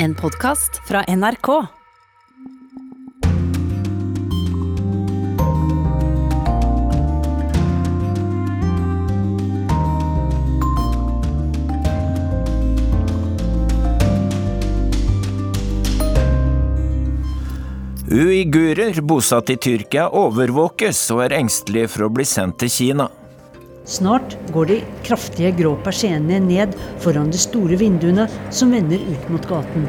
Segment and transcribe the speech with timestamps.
[0.00, 1.48] En podkast fra NRK.
[18.08, 23.10] Uigurer bosatt i Tyrkia overvåkes og er engstelige for å bli sendt til Kina.
[23.88, 24.76] Snart går de
[25.06, 29.88] kraftige grå persiennene ned foran de store vinduene som vender ut mot gaten.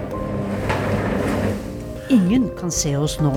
[2.09, 3.33] Ingen kan se oss nå.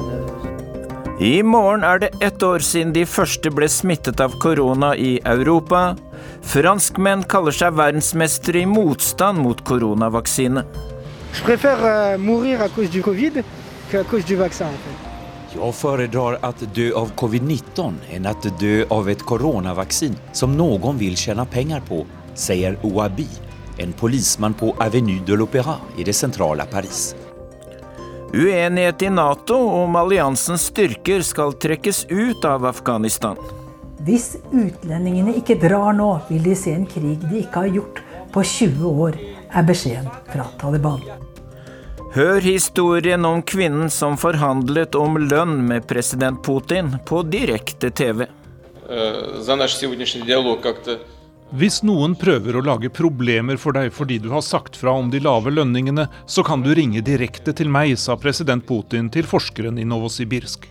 [1.18, 5.96] I morgen er det ett år siden de første ble smittet av korona i Europa.
[6.54, 10.62] Franskmenn kaller seg verdensmestere i motstand mot koronavaksine.
[11.32, 13.42] Jeg préfère euh, mourir à cause Covid
[13.90, 14.66] qu'à cause du vaccin.
[14.66, 15.11] En fait.
[15.56, 21.16] Jag föredrar att dö av covid-19 än att dö av ett coronavaccin som någon vill
[21.16, 23.28] tjäna pengar på, sier Ouabi,
[23.78, 27.16] en polismann på Avenue de l'Opéra i det sentrale Paris.
[28.34, 33.36] Uenighet i Nato om alliansens styrker skal trekkes ut av Afghanistan.
[33.98, 38.00] Hvis utlendingene ikke drar nå, vil de se en krig de ikke har gjort
[38.32, 39.20] på 20 år,
[39.52, 41.04] er beskjeden fra Taliban.
[42.12, 48.26] Hør historien om kvinnen som forhandlet om lønn med president Putin på direkte TV.
[51.56, 55.22] Hvis noen prøver å lage problemer for deg fordi du har sagt fra om de
[55.24, 59.88] lave lønningene, så kan du ringe direkte til meg, sa president Putin til forskeren i
[59.88, 60.68] Novosibirsk.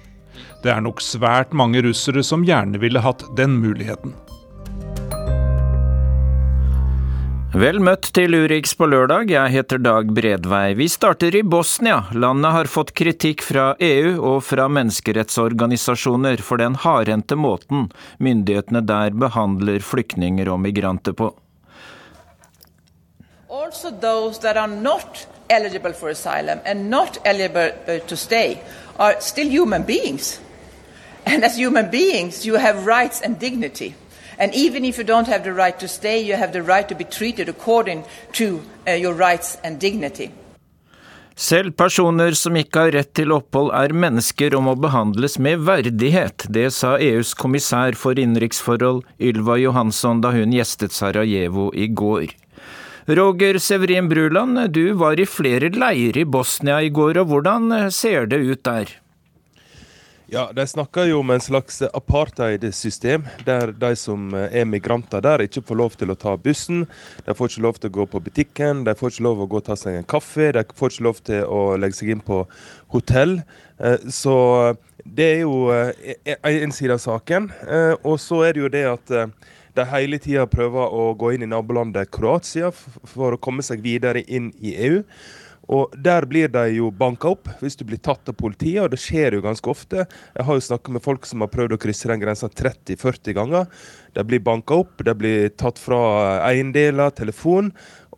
[0.61, 4.14] Det er nok svært mange russere som gjerne ville hatt den muligheten.
[7.52, 10.72] Vel møtt til Urix på lørdag, jeg heter Dag Bredvei.
[10.80, 12.06] Vi starter i Bosnia.
[12.16, 17.90] Landet har fått kritikk fra EU og fra menneskerettsorganisasjoner for den hardhendte måten
[18.24, 21.28] myndighetene der behandler flyktninger og migranter på.
[23.52, 28.62] Also, those that are not eligible for asylum and not eligible to stay
[28.98, 30.40] are still human beings.
[31.26, 33.94] And as human beings, you have rights and dignity.
[34.42, 36.96] And even if you don't have the right to stay, you have the right to
[36.96, 40.32] be treated according to uh, your rights and dignity.
[41.36, 46.48] Selv personer som ikke har rett til opphold er mennesker og må behandles med verdighet.
[46.50, 52.34] Det sa EUs kommissær for innenriksforhold Ylva Johansson da hun gjestet Sarajevo i går.
[53.06, 58.30] Roger Severin Bruland, du var i flere leirer i Bosnia i går, og hvordan ser
[58.30, 59.01] det ut der?
[60.33, 65.59] Ja, De snakker jo om en slags apartheid-system, der de som er migranter der, ikke
[65.67, 66.86] får lov til å ta bussen.
[67.25, 69.49] De får ikke lov til å gå på butikken, de får ikke lov til å
[69.52, 72.23] gå og ta seg en kaffe, de får ikke lov til å legge seg inn
[72.23, 72.45] på
[72.95, 73.42] hotell.
[73.83, 74.37] Eh, Så
[75.03, 76.15] det er jo eh,
[76.48, 77.52] en side av saken.
[77.67, 79.13] Eh, Og så er det jo det at
[79.75, 84.23] de hele tida prøver å gå inn i nabolandet Kroatia for å komme seg videre
[84.23, 85.03] inn i EU.
[85.71, 88.99] Og Der blir de jo banka opp hvis du blir tatt av politiet, og det
[88.99, 90.05] skjer jo ganske ofte.
[90.36, 93.71] Jeg har jo snakka med folk som har prøvd å krysse den grensa 30-40 ganger.
[94.11, 96.02] De blir banka opp, de blir tatt fra
[96.49, 97.71] eiendeler, telefon,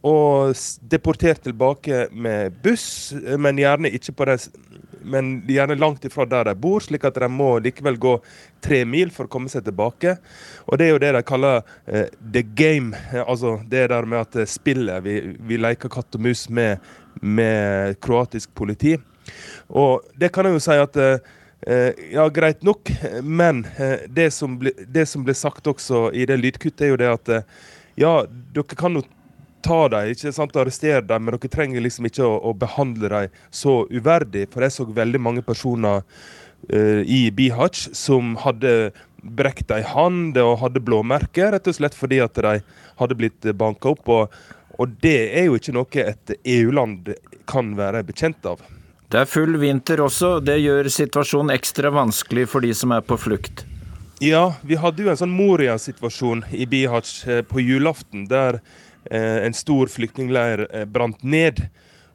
[0.03, 0.58] og
[0.92, 4.40] deportert tilbake med buss, men gjerne den
[5.03, 8.13] men gjerne langt ifra der de bor, slik at de må likevel gå
[8.63, 10.16] tre mil for å komme seg tilbake.
[10.68, 14.38] Og det er jo det de kaller uh, the game, altså det der med at
[14.40, 16.80] eh, spillet Vi, vi leker katt og mus med,
[17.24, 18.98] med kroatisk politi.
[19.72, 21.34] Og det kan jeg jo si at eh,
[21.68, 22.92] eh, ja, greit nok,
[23.24, 27.02] men eh, det, som ble, det som ble sagt også i det lydkuttet, er jo
[27.02, 27.36] det at
[28.00, 28.16] ja,
[28.54, 29.06] dere kan jo
[29.64, 33.42] ta dem, ikke sant, arrestere dem, men dere trenger liksom ikke å, å behandle dem
[33.54, 34.48] så uverdig.
[34.54, 36.04] For jeg så veldig mange personer
[36.70, 38.92] eh, i Bihać som hadde
[39.24, 42.58] brekt ei hand og hadde blåmerker, rett og slett fordi at de
[43.00, 44.10] hadde blitt banka opp.
[44.12, 44.44] Og,
[44.82, 47.14] og det er jo ikke noe et EU-land
[47.50, 48.64] kan være bekjent av.
[49.14, 53.18] Det er full vinter også, det gjør situasjonen ekstra vanskelig for de som er på
[53.22, 53.66] flukt.
[54.24, 58.62] Ja, vi hadde jo en sånn Moria-situasjon i Bihać eh, på julaften, der
[59.12, 61.66] eh, en stor flyktningleir eh, brant ned.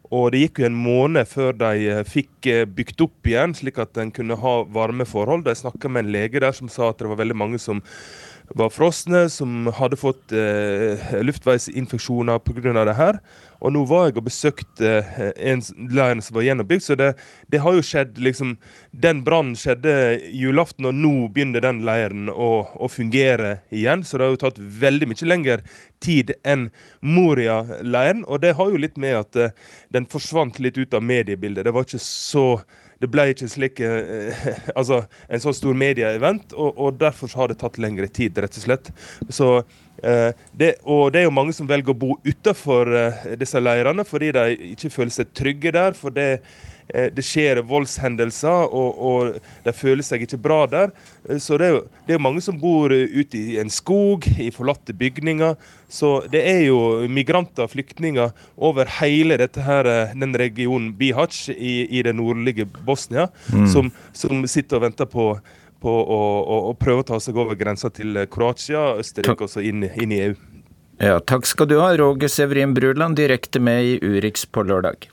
[0.09, 4.11] Og det gikk jo en måned før de fikk bygd opp igjen, slik at en
[4.15, 5.45] kunne ha varme forhold.
[5.45, 7.83] De snakka med en lege der som sa at det var veldig mange som
[8.57, 12.85] var frosne, som hadde fått eh, luftveisinfeksjoner pga.
[12.85, 13.21] det her.
[13.59, 17.11] Og nå var jeg og besøkte eh, en leir som var gjenoppbygd, så det,
[17.51, 18.57] det har jo skjedd liksom
[18.93, 19.93] Den brannen skjedde
[20.33, 24.05] julaften, og nå begynner den leiren å, å fungere igjen.
[24.05, 25.61] Så det har jo tatt veldig mye lengre
[26.03, 26.69] tid enn
[27.05, 28.25] Moria-leiren.
[28.27, 29.57] Og det har jo litt med at eh,
[29.95, 31.67] den forsvant litt ut av mediebildet.
[31.67, 32.49] Det var ikke så
[32.99, 34.49] det ble ikke slik, eh,
[34.79, 38.67] altså, en så stor medieevent, og, og derfor har det tatt lengre tid, rett og
[38.69, 38.91] slett.
[39.31, 39.53] Så
[40.03, 44.05] Eh, det, og det er jo mange som velger å bo utenfor eh, disse leirene
[44.07, 45.97] fordi de ikke føler seg trygge der.
[45.99, 46.29] For det,
[46.89, 50.95] det skjer voldshendelser, og, og, de føler seg ikke bra der.
[51.41, 54.97] Så det er jo det er mange som bor ute i en skog, i forlatte
[54.97, 55.57] bygninger.
[55.93, 56.81] Så det er jo
[57.13, 63.29] migranter og flyktninger over hele dette her, den regionen Bihac i, i det nordlige Bosnia,
[63.53, 63.69] mm.
[63.73, 65.33] som, som sitter og venter på
[65.79, 69.63] på å, å, å, prøve å ta seg over grensa til Kroatia, Østerrike og så
[69.65, 70.35] inn, inn, i EU.
[70.99, 75.07] Ja, takk skal du ha, Roger Severin Bruland, direkte med i Urix på lørdag.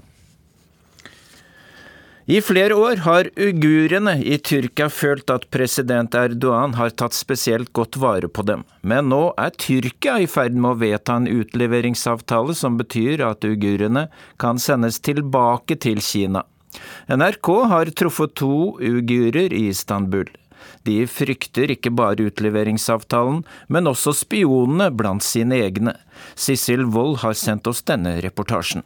[2.25, 7.99] I flere år har uigurene i Tyrkia følt at president Erdogan har tatt spesielt godt
[8.01, 12.79] vare på dem, men nå er Tyrkia i ferd med å vedta en utleveringsavtale som
[12.79, 14.07] betyr at uigurene
[14.41, 16.41] kan sendes tilbake til Kina.
[17.13, 20.25] NRK har truffet to uigurer i Istanbul.
[20.81, 25.93] De frykter ikke bare utleveringsavtalen, men også spionene blant sine egne.
[26.33, 28.81] Sissel Wold har sendt oss denne reportasjen.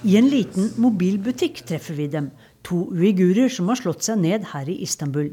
[0.00, 2.30] I en liten mobilbutikk treffer vi dem,
[2.64, 5.28] to uigurer som har slått seg ned her i Istanbul.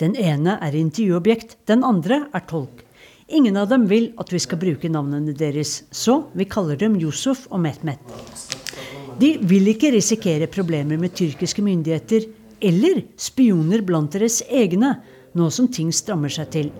[0.00, 2.80] Den ene er intervjuobjekt, den andre er tolk.
[3.28, 7.44] Ingen av dem vil at vi skal bruke navnene deres, så vi kaller dem Yusuf
[7.50, 8.00] og Mehmet.
[9.20, 12.24] De vil ikke risikere problemer med tyrkiske myndigheter,
[12.64, 14.94] eller spioner blant deres egne,
[15.36, 16.72] nå som ting strammer seg til.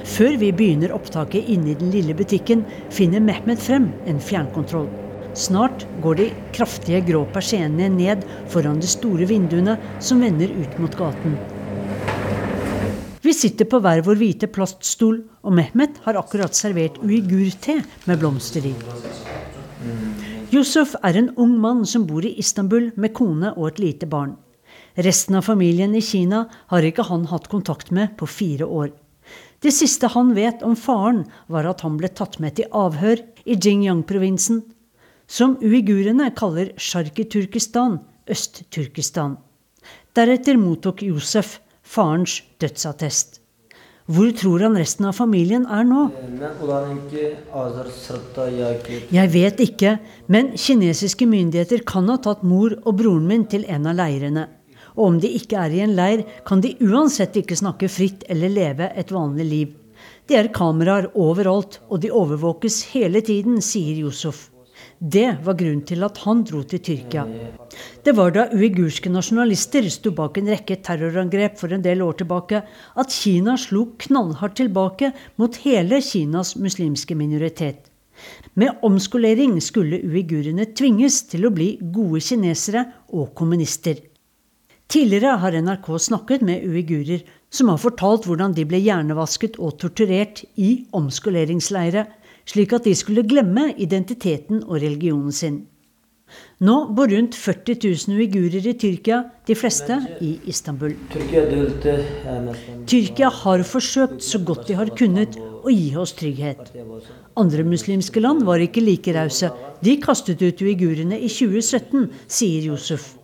[0.00, 4.88] Før vi begynner opptaket inne i den lille butikken, finner Mehmet frem en fjernkontroll.
[5.34, 10.96] Snart går de kraftige grå persiennene ned foran de store vinduene som vender ut mot
[10.98, 11.36] gaten.
[13.20, 17.76] Vi sitter på hver vår hvite plaststol, og Mehmet har akkurat servert uigur-te
[18.08, 18.72] med blomster i.
[20.50, 24.34] Yusuf er en ung mann som bor i Istanbul med kone og et lite barn.
[24.98, 26.42] Resten av familien i Kina
[26.72, 28.90] har ikke han hatt kontakt med på fire år.
[29.62, 33.54] Det siste han vet om faren, var at han ble tatt med til avhør i
[33.54, 34.64] Xinjiang-provinsen,
[35.30, 38.00] som uigurene kaller Sharki-Turkistan,
[38.30, 39.36] Øst-Turkistan.
[40.16, 43.38] Deretter mottok Josef farens dødsattest.
[44.10, 46.08] Hvor tror han resten av familien er nå?
[49.14, 49.92] Jeg vet ikke,
[50.26, 54.48] men kinesiske myndigheter kan ha tatt mor og broren min til en av leirene.
[54.98, 58.50] Og om de ikke er i en leir, kan de uansett ikke snakke fritt eller
[58.50, 59.76] leve et vanlig liv.
[60.26, 64.48] Det er kameraer overalt, og de overvåkes hele tiden, sier Yusuf.
[65.00, 67.22] Det var grunnen til at han dro til Tyrkia.
[68.04, 72.60] Det var da uigurske nasjonalister sto bak en rekke terrorangrep for en del år tilbake,
[73.00, 77.88] at Kina slo knallhardt tilbake mot hele Kinas muslimske minoritet.
[78.60, 83.96] Med omskolering skulle uigurene tvinges til å bli gode kinesere og kommunister.
[84.90, 90.44] Tidligere har NRK snakket med uigurer som har fortalt hvordan de ble hjernevasket og torturert
[90.60, 92.04] i omskoleringsleire
[92.50, 95.60] slik at de skulle glemme identiteten og religionen sin.
[96.62, 100.92] Nå bor rundt 40 000 uigurer i Tyrkia, de fleste i Istanbul.
[102.90, 106.70] Tyrkia har forsøkt så godt de har kunnet å gi oss trygghet.
[107.40, 109.50] Andre muslimske land var ikke like rause.
[109.82, 113.16] De kastet ut uigurene i 2017, sier Josef.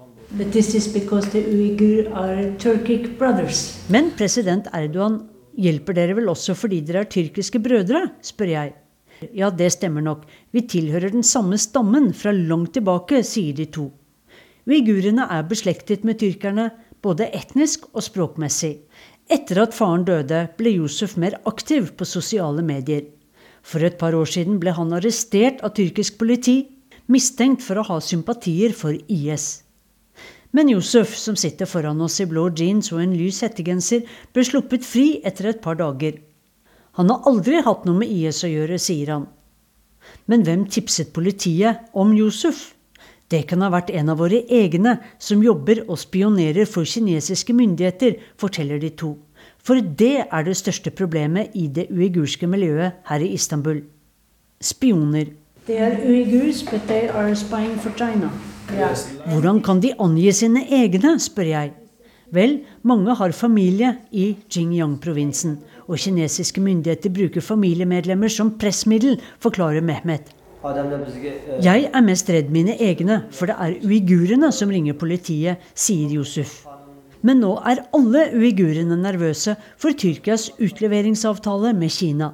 [3.95, 5.21] Men president Erdogan
[5.67, 8.75] hjelper dere vel også fordi dere er tyrkiske brødre, spør jeg.
[9.33, 10.25] Ja, det stemmer nok.
[10.53, 13.91] Vi tilhører den samme stammen fra langt tilbake, sier de to.
[14.67, 16.71] Uigurene er beslektet med tyrkerne,
[17.03, 18.75] både etnisk og språkmessig.
[19.31, 23.05] Etter at faren døde, ble Josef mer aktiv på sosiale medier.
[23.67, 26.61] For et par år siden ble han arrestert av tyrkisk politi,
[27.11, 29.67] mistenkt for å ha sympatier for IS.
[30.55, 34.87] Men Josef, som sitter foran oss i blå jeans og en lys hettegenser, ble sluppet
[34.87, 36.21] fri etter et par dager.
[36.97, 39.27] Han har aldri hatt noe med IS å gjøre, sier han.
[40.31, 42.73] Men hvem tipset politiet om Yusuf?
[43.29, 48.21] Det kan ha vært en av våre egne som jobber og spionerer for kinesiske myndigheter,
[48.39, 49.17] forteller de to.
[49.67, 53.83] For det er det største problemet i det uigurske miljøet her i Istanbul.
[54.63, 55.33] Spioner.
[55.67, 55.99] Er
[57.99, 58.31] China.
[59.27, 61.73] Hvordan kan de angi sine egne, spør jeg.
[62.35, 70.33] Vel, mange har familie i Xinjiang-provinsen, og kinesiske myndigheter bruker familiemedlemmer som pressmiddel, forklarer Mehmet.
[71.63, 76.65] Jeg er mest redd mine egne, for det er uigurene som ringer politiet, sier Josef.
[77.27, 82.33] Men nå er alle uigurene nervøse for Tyrkias utleveringsavtale med Kina.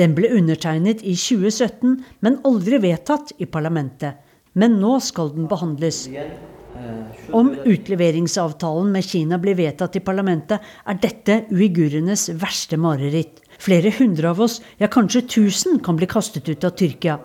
[0.00, 4.20] Den ble undertegnet i 2017, men aldri vedtatt i parlamentet.
[4.56, 6.06] Men nå skal den behandles.
[7.32, 13.40] Om utleveringsavtalen med Kina blir vedtatt i parlamentet, er dette uigurenes verste mareritt.
[13.62, 17.18] Flere hundre av oss, ja kanskje tusen, kan bli kastet ut av Tyrkia.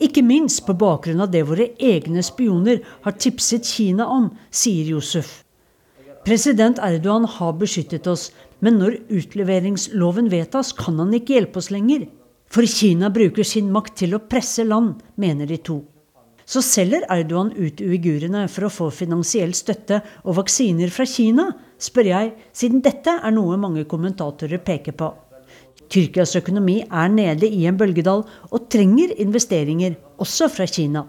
[0.00, 5.42] Ikke minst på bakgrunn av det våre egne spioner har tipset Kina om, sier Josef.
[6.24, 8.30] President Erdogan har beskyttet oss,
[8.60, 12.08] men når utleveringsloven vedtas, kan han ikke hjelpe oss lenger.
[12.50, 15.78] For Kina bruker sin makt til å presse land, mener de to.
[16.50, 21.46] Så selger Erdogan ut uigurene for å få finansiell støtte og vaksiner fra Kina,
[21.78, 25.12] spør jeg, siden dette er noe mange kommentatorer peker på.
[25.90, 31.04] Tyrkias økonomi er nede i en bølgedal og trenger investeringer, også fra Kina.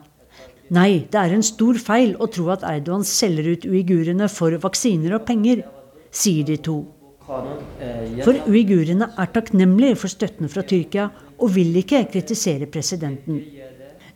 [0.71, 5.17] Nei, det er en stor feil å tro at Erdogan selger ut uigurene for vaksiner
[5.17, 5.65] og penger,
[6.13, 6.83] sier de to.
[7.25, 11.09] For uigurene er takknemlige for støtten fra Tyrkia
[11.41, 13.41] og vil ikke kritisere presidenten.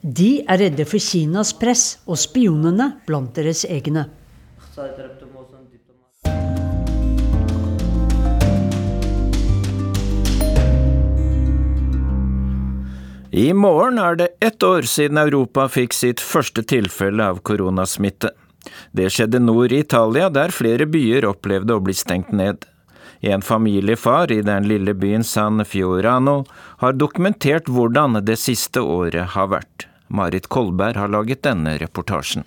[0.05, 4.03] De er redde for Kinas press og spionene blant deres egne.
[13.33, 18.29] I morgen er det ett år siden Europa fikk sitt første tilfelle av koronasmitte.
[18.93, 22.61] Det skjedde nord i Italia, der flere byer opplevde å bli stengt ned.
[23.25, 26.43] En familiefar i den lille byen San Fiorano
[26.85, 29.89] har dokumentert hvordan det siste året har vært.
[30.15, 32.45] Marit Kolberg har laget denne reportasjen.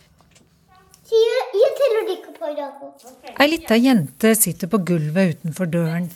[3.38, 6.08] Ei lita jente sitter på gulvet utenfor døren.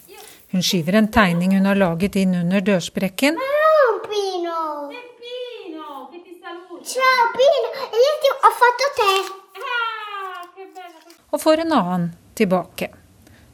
[0.51, 3.37] Hun skyver en tegning hun har laget inn under dørsprekken.
[11.31, 12.89] Og får en annen tilbake.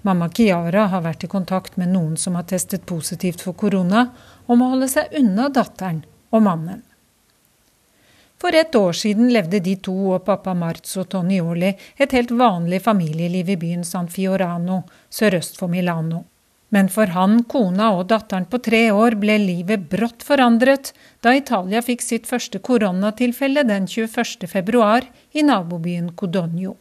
[0.02, 4.08] Mamma Kiara har vært i kontakt med noen som har testet positivt for korona,
[4.48, 6.86] og må holde seg unna datteren og mannen.
[8.40, 13.52] For et år siden levde de to og pappa Marzo Tonioli et helt vanlig familieliv
[13.52, 16.24] i byen San Fiorano, sørøst for Milano.
[16.72, 20.94] Men for han, kona og datteren på tre år ble livet brått forandret
[21.26, 24.48] da Italia fikk sitt første koronatilfelle den 21.
[24.48, 26.78] februar i nabobyen Codogno.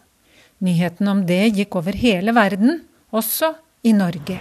[0.62, 4.38] Nyheten om det gikk over hele verden, også i Norge.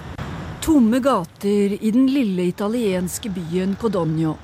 [0.62, 4.36] Tomme gater i den lille italienske byen Codogno.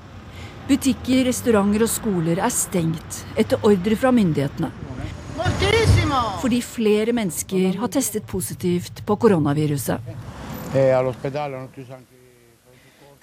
[0.63, 4.69] Butikker, restauranter og skoler er stengt etter ordre fra myndighetene.
[6.39, 9.99] Fordi flere mennesker har testet positivt på koronaviruset.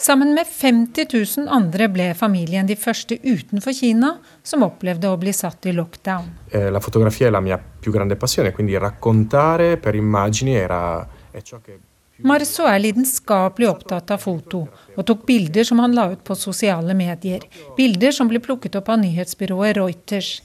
[0.00, 1.06] Sammen med 50
[1.37, 6.30] 000 andre ble familien de første utenfor Kina som opplevde å bli satt i lockdown.
[6.49, 11.06] Eh, la min è la mia più grande passione, quindi raccontare per immagini era
[12.26, 16.94] Marzo er lidenskapelig opptatt av foto, og tok bilder som han la ut på sosiale
[16.96, 17.46] medier.
[17.76, 20.40] Bilder som ble plukket opp av nyhetsbyrået Reuters.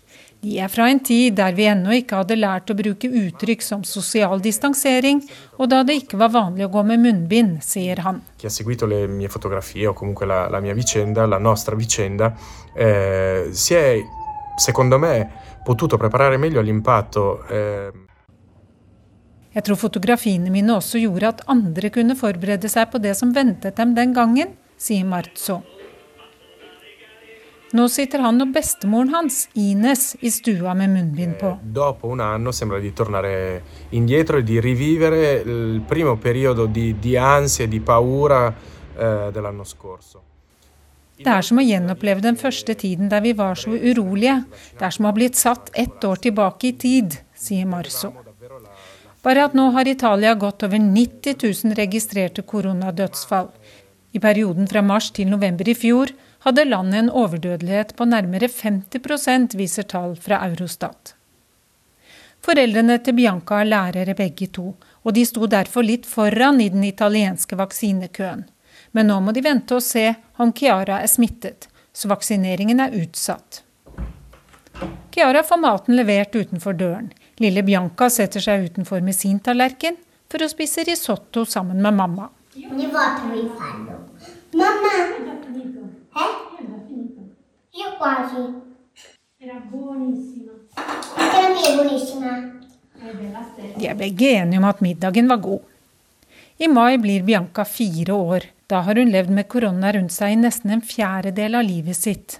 [0.46, 3.84] De er fra en tid der vi ennå ikke hadde lært å bruke uttrykk som
[3.88, 5.24] sosial distansering,
[5.58, 8.22] og da det ikke var vanlig å gå med munnbind, sier han.
[8.38, 12.32] Chi ha seguito le mie fotografie o comunque la, la mia vicenda, la nostra vicenda,
[12.75, 13.98] eh, si è,
[14.55, 15.17] secondo me,
[15.65, 17.48] potuto preparare meglio all'impatto.
[17.48, 18.05] Eh,
[19.56, 23.78] jeg tror fotografiene mine også gjorde at andre kunne forberede seg på det som ventet
[23.80, 25.62] dem den gangen, sier Marzo.
[27.76, 31.50] Nå sitter han og bestemoren hans, Ines, i stua med munnbind på.
[31.56, 31.60] E
[38.96, 40.24] e eh.
[41.18, 44.44] Det er som å gjenoppleve den første tiden der vi var så urolige.
[44.76, 48.25] Det er som å ha blitt satt ett år tilbake i tid, sier Marzo.
[49.25, 53.50] Bare at nå har Italia gått over 90 000 registrerte koronadødsfall.
[54.13, 56.13] I perioden fra mars til november i fjor
[56.46, 61.15] hadde landet en overdødelighet på nærmere 50% viser tall fra Eurostat.
[62.46, 66.86] Foreldrene til Bianca er lærere begge to, og de sto derfor litt foran i den
[66.86, 68.46] italienske vaksinekøen.
[68.94, 73.63] Men nå må de vente og se om Chiara er smittet, så vaksineringen er utsatt.
[75.15, 77.10] Chiara får maten levert utenfor døren.
[77.44, 79.98] Lille Bianca setter seg utenfor med sin tallerken
[80.32, 82.30] for å spise risotto sammen med mamma.
[82.56, 82.63] De
[93.89, 95.60] er begge enige om at middagen var god.
[96.58, 98.48] I mai blir Bianca fire år.
[98.72, 102.39] Da har hun levd med korona rundt seg i nesten en fjerdedel av livet sitt.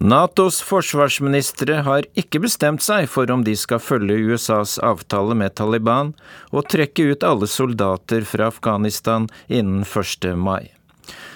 [0.00, 6.14] Natos forsvarsministre har ikke bestemt seg for om de skal følge USAs avtale med Taliban
[6.56, 10.24] og trekke ut alle soldater fra Afghanistan innen 1.
[10.40, 10.72] mai.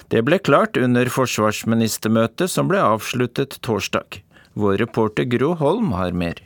[0.08, 4.22] Det ble klart under forsvarsministermøtet som ble avsluttet torsdag.
[4.56, 6.40] Vår reporter Gro Holm har mer.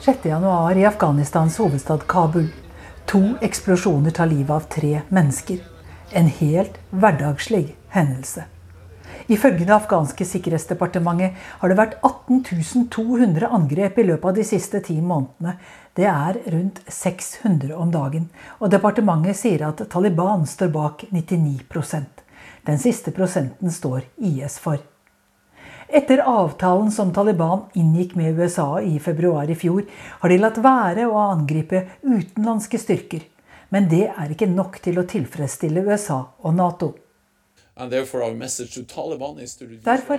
[0.00, 2.48] 6.1 i Afghanistans hovedstad Kabul.
[3.12, 5.60] To eksplosjoner tar livet av tre mennesker.
[6.12, 8.44] En helt hverdagslig hendelse.
[9.32, 14.98] Ifølge det afghanske sikkerhetsdepartementet har det vært 18.200 angrep i løpet av de siste ti
[15.00, 15.54] månedene.
[15.96, 18.28] Det er rundt 600 om dagen.
[18.60, 22.20] Og departementet sier at Taliban står bak 99%
[22.66, 24.84] Den siste prosenten står IS for.
[25.88, 29.82] Etter avtalen som Taliban inngikk med USA i februar i fjor,
[30.20, 33.31] har de latt være å angripe utenlandske styrker.
[33.72, 36.90] Men det er ikke nok til å tilfredsstille USA og Nato.
[37.72, 38.20] Derfor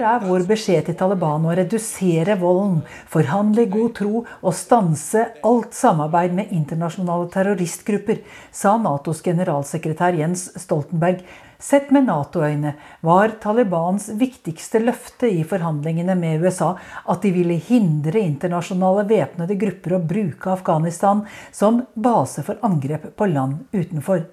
[0.02, 2.80] er vår beskjed til Taliban å redusere volden,
[3.14, 10.50] forhandle i god tro og stanse alt samarbeid med internasjonale terroristgrupper, sa Natos generalsekretær Jens
[10.66, 11.22] Stoltenberg.
[11.64, 12.74] Sett med Nato-øyne
[13.08, 16.74] var Talibans viktigste løfte i forhandlingene med USA
[17.08, 21.22] at de ville hindre internasjonale væpnede grupper å bruke Afghanistan
[21.56, 24.26] som base for angrep på land utenfor.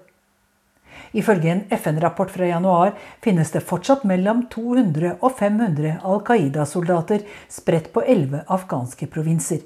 [1.15, 7.93] Ifølge en FN-rapport fra januar finnes det fortsatt mellom 200 og 500 Al Qaida-soldater spredt
[7.95, 9.63] på elleve afghanske provinser.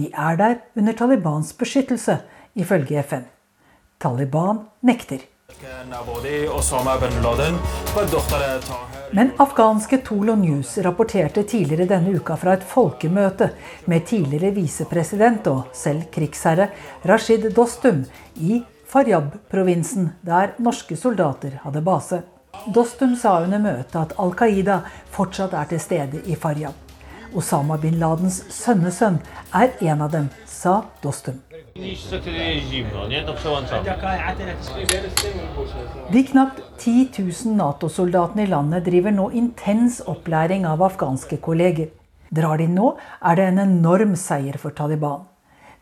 [0.00, 2.22] De er der under Talibans beskyttelse,
[2.56, 3.28] ifølge FN.
[4.00, 5.35] Taliban nekter.
[9.10, 13.48] Men afghanske Tolo News rapporterte tidligere denne uka fra et folkemøte
[13.88, 16.68] med tidligere visepresident og selv krigsherre
[17.08, 18.04] Rashid Dostum
[18.36, 18.60] i
[18.92, 22.20] Faryab-provinsen, der norske soldater hadde base.
[22.74, 24.82] Dostum sa under møtet at Al Qaida
[25.16, 26.76] fortsatt er til stede i Faryab.
[27.36, 29.22] Osama bin Ladens sønnesønn
[29.56, 31.45] er en av dem, sa Dostum.
[36.12, 41.90] De knapt 10 000 Nato-soldatene i landet driver nå intens opplæring av afghanske kolleger.
[42.32, 45.26] Drar de nå, er det en enorm seier for Taliban.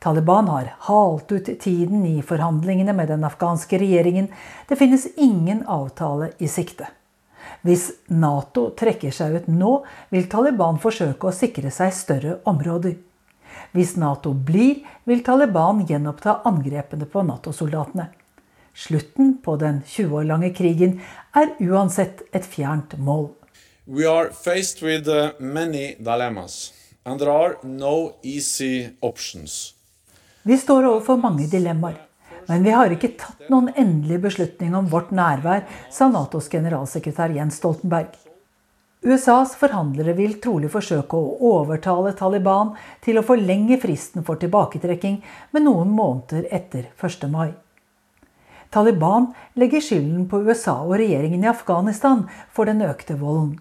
[0.03, 4.29] Taliban har halt ut tiden i forhandlingene med den afghanske regjeringen.
[4.69, 6.91] Det finnes ingen avtale i sikte.
[7.63, 12.99] Hvis Nato trekker seg ut nå, vil Taliban forsøke å sikre seg større områder.
[13.75, 18.07] Hvis Nato blir, vil Taliban gjenoppta angrepene på Nato-soldatene.
[18.75, 21.01] Slutten på den 20 år lange krigen
[21.35, 23.33] er uansett et fjernt mål.
[23.87, 26.73] We are faced with uh, many dilemmas,
[27.05, 29.75] and there are no easy options.
[30.43, 31.99] Vi står overfor mange dilemmaer.
[32.47, 37.59] Men vi har ikke tatt noen endelig beslutning om vårt nærvær, sa Natos generalsekretær Jens
[37.61, 38.13] Stoltenberg.
[39.05, 42.71] USAs forhandlere vil trolig forsøke å overtale Taliban
[43.05, 45.19] til å forlenge fristen for tilbaketrekking
[45.53, 47.27] med noen måneder etter 1.
[47.29, 47.51] mai.
[48.73, 49.29] Taliban
[49.61, 53.59] legger skylden på USA og regjeringen i Afghanistan for den økte volden.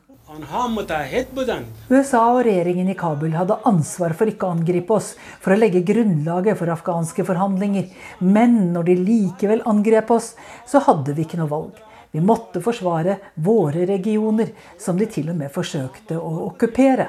[1.92, 5.12] USA og regjeringen i Kabul hadde ansvar for ikke å angripe oss,
[5.44, 7.92] for å legge grunnlaget for afghanske forhandlinger.
[8.24, 11.90] Men når de likevel angrep oss, så hadde vi ikke noe valg.
[12.14, 17.08] Vi måtte forsvare våre regioner, som de til og med forsøkte å okkupere.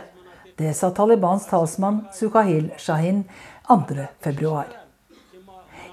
[0.56, 3.18] Det sa Talibans talsmann Sukahil Shahin
[3.68, 4.62] 2.2.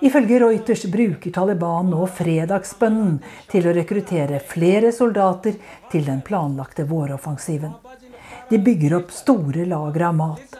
[0.07, 3.17] Ifølge Reuters bruker Taliban nå fredagsbønnen
[3.51, 5.59] til å rekruttere flere soldater
[5.91, 7.75] til den planlagte våroffensiven.
[8.47, 10.57] De bygger opp store lagre av mat.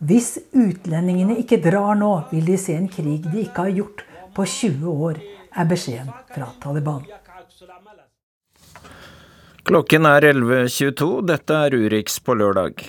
[0.00, 4.48] Hvis utlendingene ikke drar nå, vil de se en krig de ikke har gjort på
[4.56, 7.04] 20 år, er beskjeden fra Taliban.
[9.66, 11.06] Klokken er 11.22.
[11.26, 12.84] Dette er Urix på lørdag.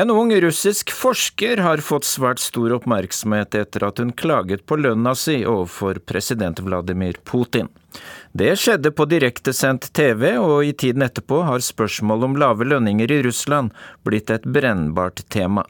[0.00, 5.12] En ung russisk forsker har fått svært stor oppmerksomhet etter at hun klaget på lønna
[5.12, 7.68] si overfor president Vladimir Putin.
[8.32, 13.22] Det skjedde på direktesendt TV, og i tiden etterpå har spørsmålet om lave lønninger i
[13.28, 13.76] Russland
[14.08, 15.68] blitt et brennbart tema.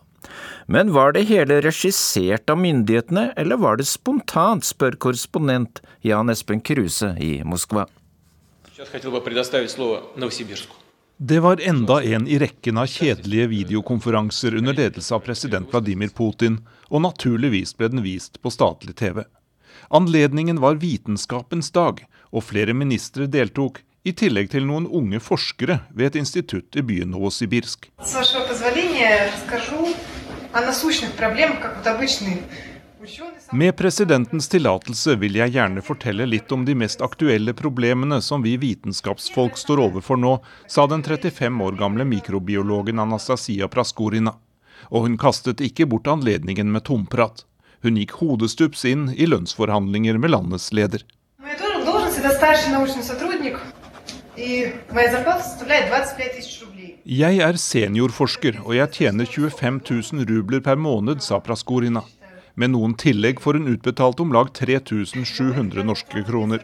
[0.70, 6.62] Men var det hele regissert av myndighetene, eller var det spontant, spør korrespondent Jan Espen
[6.62, 7.88] Kruse i Moskva.
[11.16, 16.58] Det var enda en i rekken av kjedelige videokonferanser under ledelse av president Vladimir Putin,
[16.92, 19.22] og naturligvis ble den vist på statlig TV.
[19.88, 26.10] Anledningen var vitenskapens dag, og flere ministre deltok, i tillegg til noen unge forskere ved
[26.10, 27.88] et institutt i byen Novosibirsk.
[27.96, 28.04] Med
[33.72, 39.58] presidentens tillatelse vil jeg gjerne fortelle litt om de mest aktuelle problemene som vi vitenskapsfolk
[39.58, 44.34] står overfor nå, sa den 35 år gamle mikrobiologen Anastasia Praskorina.
[44.90, 47.44] Og hun kastet ikke bort anledningen med tomprat.
[47.82, 51.04] Hun gikk hodestups inn i lønnsforhandlinger med landets leder.
[57.06, 62.02] Jeg er seniorforsker, og jeg tjener 25 000 rubler per måned, sa Praskorina.
[62.56, 66.62] Med noen tillegg får hun utbetalt om lag 3700 norske kroner.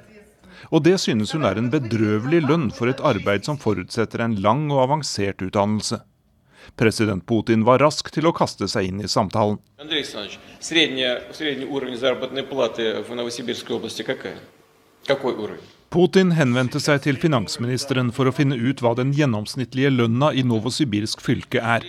[0.73, 4.71] Og det synes hun er en bedrøvelig lønn for et arbeid som forutsetter en lang
[4.73, 6.01] og avansert utdannelse.
[6.79, 9.59] President Putin var rask til å kaste seg inn i samtalen.
[15.93, 21.21] Putin henvendte seg til finansministeren for å finne ut hva den gjennomsnittlige lønna i Novosibirsk
[21.21, 21.85] fylke er.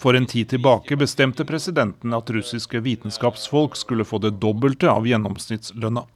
[0.00, 6.06] For en tid tilbake bestemte presidenten at russiske vitenskapsfolk skulle få det dobbelte av gjennomsnittslønna.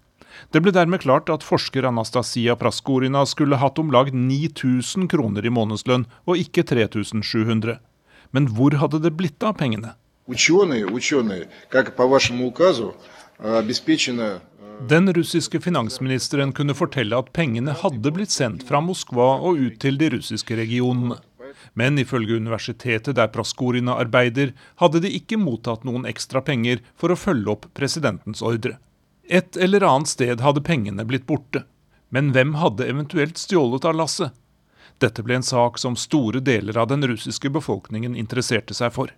[0.50, 5.52] Det ble dermed klart at forsker Anastasia Praskorina skulle hatt om lag 9000 kroner i
[5.52, 7.76] månedslønn, og ikke 3700.
[8.32, 9.92] Men hvor hadde det blitt av pengene?
[14.88, 20.00] Den russiske finansministeren kunne fortelle at pengene hadde blitt sendt fra Moskva og ut til
[20.00, 21.20] de russiske regionene.
[21.72, 27.18] Men ifølge universitetet der Praskorina arbeider, hadde de ikke mottatt noen ekstra penger for å
[27.18, 28.76] følge opp presidentens ordre.
[29.24, 31.64] Et eller annet sted hadde pengene blitt borte.
[32.12, 34.36] Men hvem hadde eventuelt stjålet av lasset?
[35.02, 39.10] Dette ble en sak som store deler av den russiske befolkningen interesserte seg for.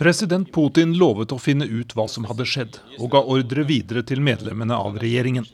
[0.00, 4.20] President Putin lovet å finne ut hva som hadde skjedd, og ga ordre videre til
[4.24, 5.48] medlemmene av regjeringen.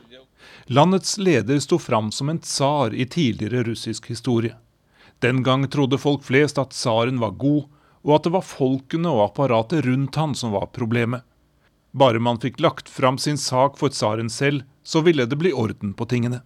[0.69, 4.55] Landets leder sto fram som en tsar i tidligere russisk historie.
[5.19, 7.69] Den gang trodde folk flest at tsaren var god,
[8.03, 11.23] og at det var folkene og apparatet rundt han som var problemet.
[11.95, 15.95] Bare man fikk lagt fram sin sak for tsaren selv, så ville det bli orden
[15.95, 16.43] på tingene.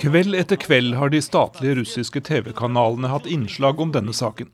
[0.00, 4.48] Kveld etter kveld har de statlige russiske TV-kanalene hatt innslag om denne saken.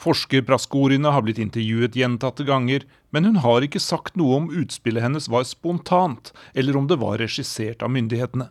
[0.00, 5.28] Forskerpraskorina har blitt intervjuet gjentatte ganger, men hun har ikke sagt noe om utspillet hennes
[5.28, 8.48] var spontant, eller om det var regissert av myndighetene.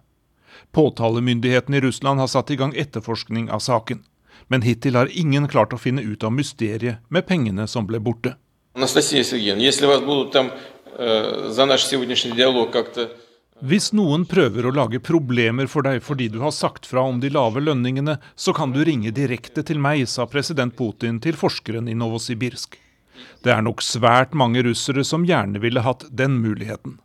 [0.71, 4.03] Påtalemyndigheten i Russland har satt i gang etterforskning av saken.
[4.47, 8.35] Men hittil har ingen klart å finne ut av mysteriet med pengene som ble borte.
[8.77, 10.51] Anastasia Sergejevna, hvis dere der,
[10.99, 12.77] uh, for vår dialog,
[13.59, 17.27] hvis noen prøver å lage problemer for deg fordi du har sagt fra om de
[17.33, 21.97] lave lønningene, så kan du ringe direkte til meg, sa president Putin til forskeren i
[21.97, 22.77] Novosibirsk.
[23.43, 26.99] Det er nok svært mange russere som gjerne ville hatt den muligheten.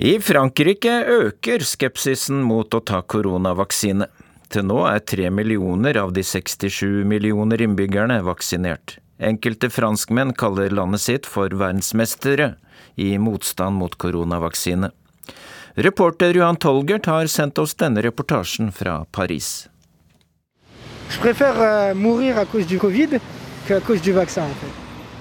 [0.00, 4.06] I Frankrike øker skepsisen mot å ta koronavaksine.
[4.50, 8.96] Til nå er tre millioner av de 67 millioner innbyggerne vaksinert.
[9.22, 12.56] Enkelte franskmenn kaller landet sitt for verdensmestere
[12.98, 14.90] i motstand mot koronavaksine.
[15.74, 19.68] Reporter Johan Tolgert har sendt oss denne reportasjen fra Paris.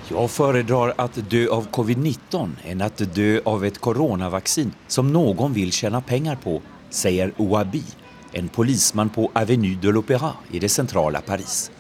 [0.10, 5.70] Jeg foredrar å dø av covid-19 enn å dø av et koronavaksin som noen vil
[5.76, 6.58] tjene penger på,
[6.90, 7.84] sier Ouabi,
[8.32, 11.72] en polisman på Avenue de l'Opéra i det sentrala Paris.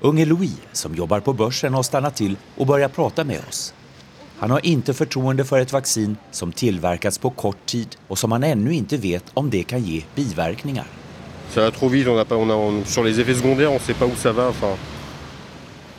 [0.00, 3.74] Unge Louis, som jobbar på börsen, har stannat till och börjat prata med oss.
[4.38, 8.44] Han har inte förtroende för ett vaccin som tillverkats på kort tid och som han
[8.44, 10.86] ännu inte vet om det kan ge biverkningar.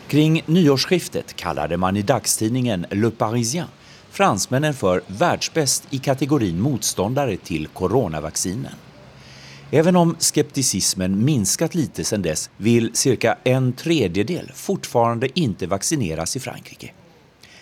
[0.07, 3.67] Kring nyårsskiftet kallade man i dagstidningen Le Parisien
[4.11, 8.73] fransmännen för världsbäst i kategorin motståndare till coronavaccinen.
[9.73, 16.39] Även om skepticismen minskat lite sedan dess vill cirka en tredjedel fortfarande inte vaccineras i
[16.39, 16.91] Frankrike.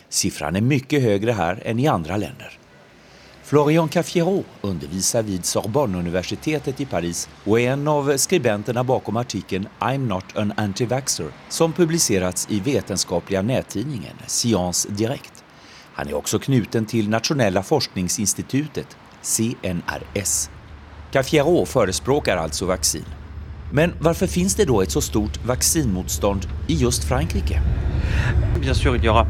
[0.10, 2.60] Siffran är mycket högre här än i andra länder.
[3.44, 10.08] Florian Caffiero undervisar vid Sorbonne-universitetet i Paris och är en av skribenterna bakom artikeln I'm
[10.08, 15.44] not an anti-vaxxer som publicerats i vetenskapliga nättidningen Science Direct.
[15.94, 20.50] Han är också knuten till Nationella forskningsinstitutet, CNRS.
[21.12, 23.06] Caffiero förespråkar alltså vaccin.
[23.72, 27.62] Men varför finns det då ett så stort vaccinmotstånd i just Frankrike?
[28.62, 29.28] Bien sûr, il y aura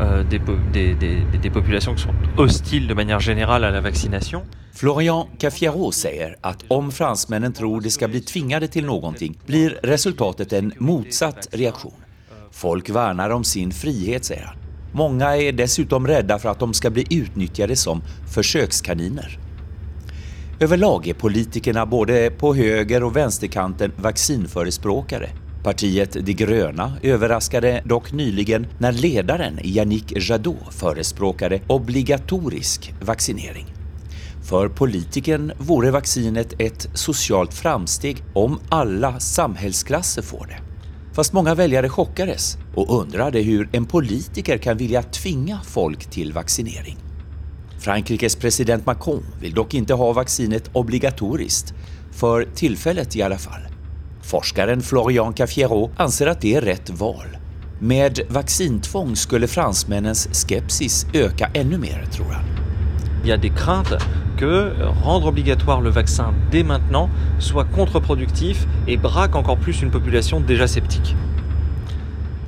[0.00, 0.40] euh, des,
[0.72, 4.42] des, des, des, populations qui sont hostiles de manière générale à la vaccination.
[4.72, 10.52] Florian Cafiero säger att om fransmännen tror de ska bli tvingade till någonting blir resultatet
[10.52, 11.94] en motsatt reaktion.
[12.50, 14.56] Folk värnar om sin frihet, säger han.
[14.92, 18.02] Många är dessutom rädda för att de ska bli utnyttjade som
[18.34, 19.38] försökskaniner.
[20.60, 25.30] Överlag är politikerna både på höger och vänsterkanten vaccinförespråkare.
[25.62, 33.66] Partiet De gröna överraskade dock nyligen när ledaren Yannick Jadot förespråkade obligatorisk vaccinering.
[34.48, 40.58] För politikern vore vaccinet ett socialt framsteg om alla samhällsklasser får det.
[41.12, 47.07] Fast många väljare chockades och undrade hur en politiker kan vilja tvinga folk till vaccinering.
[47.78, 51.74] Frankrikes president Macron vill dock inte ha vaccinet obligatoriskt,
[52.12, 53.60] för tillfället i alla fall.
[54.22, 57.36] Forskaren Florian Caffiero anser att det är rätt val.
[57.80, 62.44] Med vaccintvång skulle fransmännens skepsis öka ännu mer, tror han.
[63.24, 64.02] Il y a des craintes
[64.38, 64.72] que
[65.04, 67.10] rendre obligatoire le vaccin dès maintenant
[67.40, 71.14] soit contre-productif et braque encore plus une population déjà sceptique.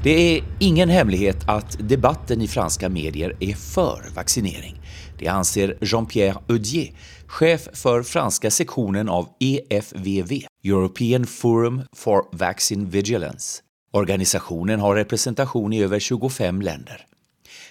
[0.02, 4.79] Det är ingen hemlighet att debatten i franska medier är för vaccinering.
[5.20, 6.92] Det anser Jean-Pierre Audier,
[7.26, 13.62] chef för franska sektionen av EFVV, European Forum for Vaccine Vigilance.
[13.92, 17.06] Organisationen har representation i över 25 länder.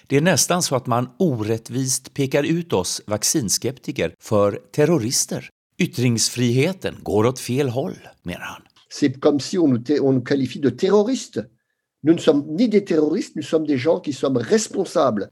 [0.06, 5.48] Det är nästan så att man orättvist pekar ut oss vaccinskeptiker för terrorister.
[5.78, 8.62] Yttringsfriheten går åt fel håll, menar han.
[9.00, 11.38] C'est comme si on nous, on nous qualifie de terroristes.
[12.02, 15.30] Nous ne sommes ni des terroristes, nous sommes des gens qui sommes responsables.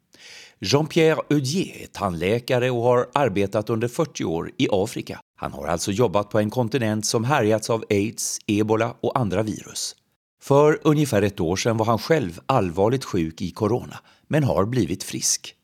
[0.61, 5.21] Jean-Pierre Eudier är tandläkare och har arbetat under 40 år i Afrika.
[5.37, 9.97] Han har alltså jobbat på en kontinent som härjats av aids, ebola och andra virus.
[10.42, 15.03] För ungefär ett år sedan var han själv allvarligt sjuk i corona, men har blivit
[15.03, 15.55] frisk.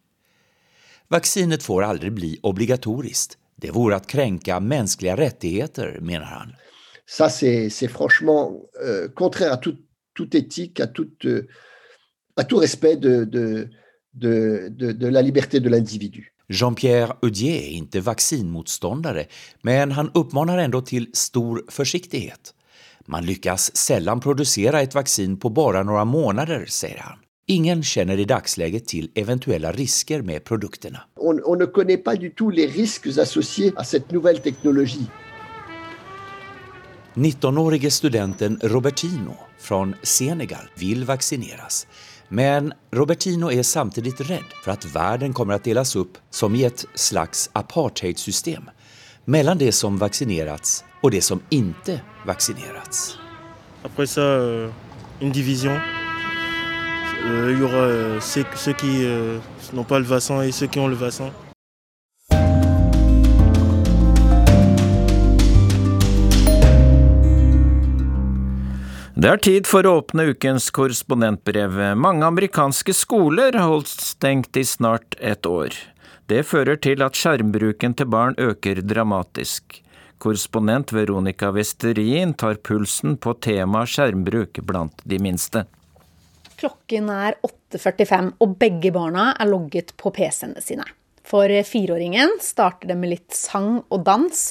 [1.09, 3.38] Vaccinet får aldrig bli obligatoriskt.
[3.57, 6.52] Det vore att kränka mänskliga rättigheter, menar han.
[7.07, 8.52] Ça, c'est franchement
[8.85, 9.80] euh, contraire à toute,
[10.16, 11.46] toute éthique, à, toute, euh,
[12.37, 13.68] à tout respect de, de,
[14.14, 16.31] de, de, de la liberté de l'individu.
[16.48, 19.27] Jean-Pierre Eudier är inte vaccinmotståndare,
[19.62, 22.55] men han uppmanar ändå till stor försiktighet.
[23.07, 27.18] Man lyckas sällan producera ett vaccin på bara några månader, säger han.
[27.46, 31.00] Ingen känner i dagsläget till eventuella risker med produkterna.
[31.16, 35.07] On, on ne connaît pas du tout les risques associés à cette nouvelle technologie.
[37.14, 41.87] 19-årige studenten Robertino från Senegal vill vaccineras.
[42.28, 46.87] Men Robertino er samtidig redd for at verden kommer att delas opp som i et
[46.94, 48.70] slags apartheidsystem
[49.24, 53.18] mellom det som vaccinerats og det som ikke vaccinerats.
[53.84, 54.70] Après ça, euh,
[55.20, 55.78] une division.
[57.26, 59.06] Euh, il y aura euh, ceux, qui
[59.72, 61.30] n'ont pas le vaccin et ceux qui ont le vaccin.
[69.24, 71.78] Det er tid for å åpne ukens korrespondentbrev.
[71.96, 75.72] Mange amerikanske skoler har holdt stengt i snart et år.
[76.28, 79.78] Det fører til at skjermbruken til barn øker dramatisk.
[80.20, 85.64] Korrespondent Veronica Westerin tar pulsen på temaet skjermbruk blant de minste.
[86.60, 90.84] Klokken er 8.45, og begge barna er logget på PC-ene sine.
[91.24, 94.42] For fireåringen starter det med litt sang og dans,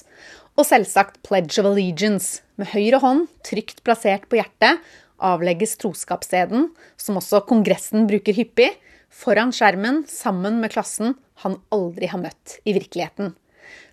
[0.58, 2.42] og selvsagt Pledge of Allegiance.
[2.58, 4.82] Med høyre hånd trygt plassert på hjertet
[5.24, 8.72] avlegges troskapseden, som også Kongressen bruker hyppig,
[9.14, 13.34] foran skjermen sammen med klassen han aldri har møtt i virkeligheten.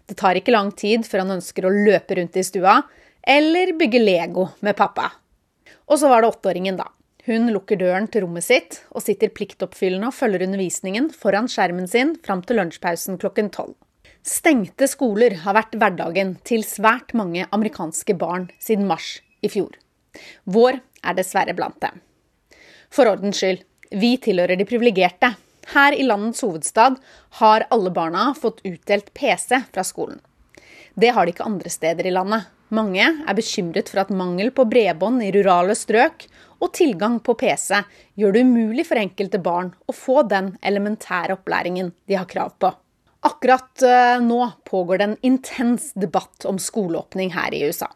[0.08, 2.80] Det tar ikke lang tid før han ønsker å løpe rundt i stua,
[3.22, 5.10] eller bygge Lego med pappa.
[5.90, 6.88] Og så var det åtteåringen, da.
[7.26, 12.14] Hun lukker døren til rommet sitt og sitter pliktoppfyllende og følger undervisningen foran skjermen sin
[12.24, 13.74] fram til lunsjpausen klokken tolv.
[14.24, 19.72] Stengte skoler har vært hverdagen til svært mange amerikanske barn siden mars i fjor.
[20.44, 22.00] Vår er dessverre blant dem.
[22.92, 25.34] For ordens skyld, vi tilhører de privilegerte.
[25.72, 26.98] Her i landets hovedstad
[27.40, 30.20] har alle barna fått utdelt PC fra skolen.
[30.94, 32.48] Det har de ikke andre steder i landet.
[32.70, 36.26] Mange er bekymret for at mangel på bredbånd i rurale strøk
[36.60, 37.80] og tilgang på PC
[38.20, 42.72] gjør det umulig for enkelte barn å få den elementære opplæringen de har krav på.
[43.26, 43.84] Akkurat
[44.24, 47.90] nå pågår det en intens debatt om skoleåpning her i USA.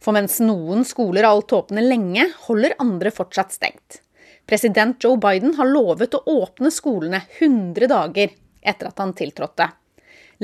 [0.00, 4.00] For mens noen skoler har holdt åpne lenge, holder andre fortsatt stengt.
[4.46, 9.70] President Joe Biden har lovet å åpne skolene 100 dager etter at han tiltrådte.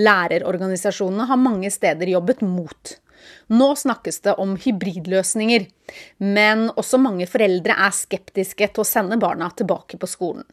[0.00, 2.94] Lærerorganisasjonene har mange steder jobbet mot.
[3.52, 5.66] Nå snakkes det om hybridløsninger,
[6.22, 10.46] men også mange foreldre er skeptiske til å sende barna tilbake på skolen.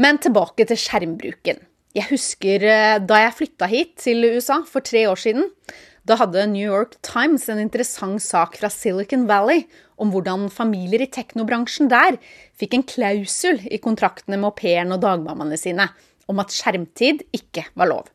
[0.00, 1.60] Men tilbake til skjermbruken.
[1.96, 2.64] Jeg husker
[3.08, 5.48] da jeg flytta hit til USA for tre år siden.
[6.08, 9.66] Da hadde New York Times en interessant sak fra Silicon Valley
[10.00, 12.16] om hvordan familier i teknobransjen der
[12.56, 15.90] fikk en klausul i kontraktene med au pairen og dagmammaene sine
[16.28, 18.06] om at skjermtid ikke var lov.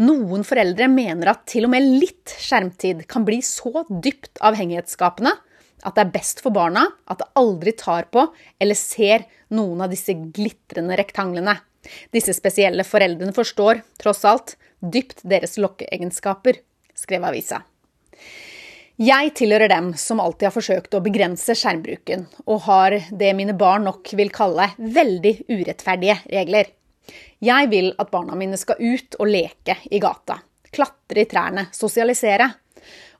[0.00, 5.34] Noen foreldre mener at til og med litt skjermtid kan bli så dypt avhengighetsskapende
[5.82, 8.28] at det er best for barna at det aldri tar på
[8.62, 11.56] eller ser noen av disse glitrende rektanglene.
[12.14, 16.62] Disse spesielle foreldrene forstår, tross alt, dypt deres lokkeegenskaper
[16.98, 17.62] skrev avisa.
[19.02, 23.88] Jeg tilhører dem som alltid har forsøkt å begrense skjermbruken, og har det mine barn
[23.88, 26.70] nok vil kalle veldig urettferdige regler.
[27.42, 30.38] Jeg vil at barna mine skal ut og leke i gata,
[30.72, 32.48] klatre i trærne, sosialisere.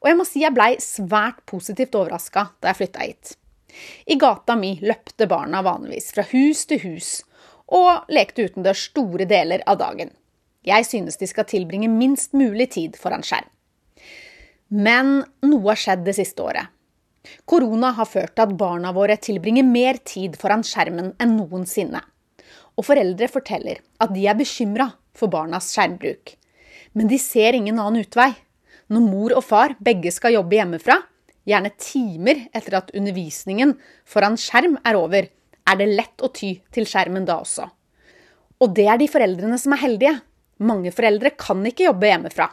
[0.03, 3.37] Og jeg må si jeg blei svært positivt overraska da jeg flytta hit.
[4.07, 7.13] I gata mi løpte barna vanligvis fra hus til hus
[7.73, 10.13] og lekte utendørs store deler av dagen.
[10.67, 13.49] Jeg synes de skal tilbringe minst mulig tid foran skjerm.
[14.73, 16.71] Men noe har skjedd det siste året.
[17.47, 22.01] Korona har ført til at barna våre tilbringer mer tid foran skjermen enn noensinne.
[22.79, 26.35] Og foreldre forteller at de er bekymra for barnas skjermbruk.
[26.97, 28.33] Men de ser ingen annen utvei.
[28.93, 30.99] Når mor og far begge skal jobbe hjemmefra,
[31.49, 33.77] gjerne timer etter at undervisningen
[34.09, 35.29] foran skjerm er over,
[35.63, 37.69] er det lett å ty til skjermen da også.
[38.63, 40.17] Og det er de foreldrene som er heldige.
[40.63, 42.49] Mange foreldre kan ikke jobbe hjemmefra.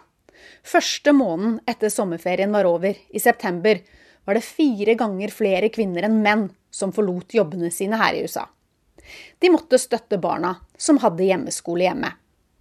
[0.65, 3.81] Første måneden etter sommerferien var over, i september,
[4.25, 8.45] var det fire ganger flere kvinner enn menn som forlot jobbene sine her i USA.
[9.39, 12.11] De måtte støtte barna som hadde hjemmeskole hjemme.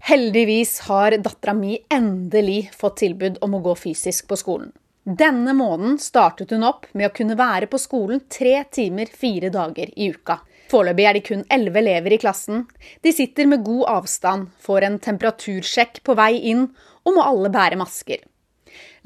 [0.09, 4.71] Heldigvis har dattera mi endelig fått tilbud om å gå fysisk på skolen.
[5.09, 9.91] Denne måneden startet hun opp med å kunne være på skolen tre timer fire dager
[9.97, 10.39] i uka.
[10.69, 12.67] Foreløpig er de kun elleve elever i klassen.
[13.01, 16.67] De sitter med god avstand, får en temperatursjekk på vei inn
[17.09, 18.21] og må alle bære masker.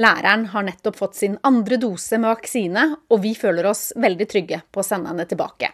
[0.03, 4.63] Læreren har nettopp fått sin andre dose med vaksine, og vi føler oss veldig trygge
[4.73, 5.71] på å sende henne tilbake.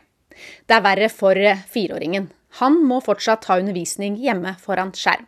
[0.67, 1.39] Det er verre for
[1.73, 2.31] fireåringen.
[2.63, 5.27] Han må fortsatt ha undervisning hjemme foran skjerm.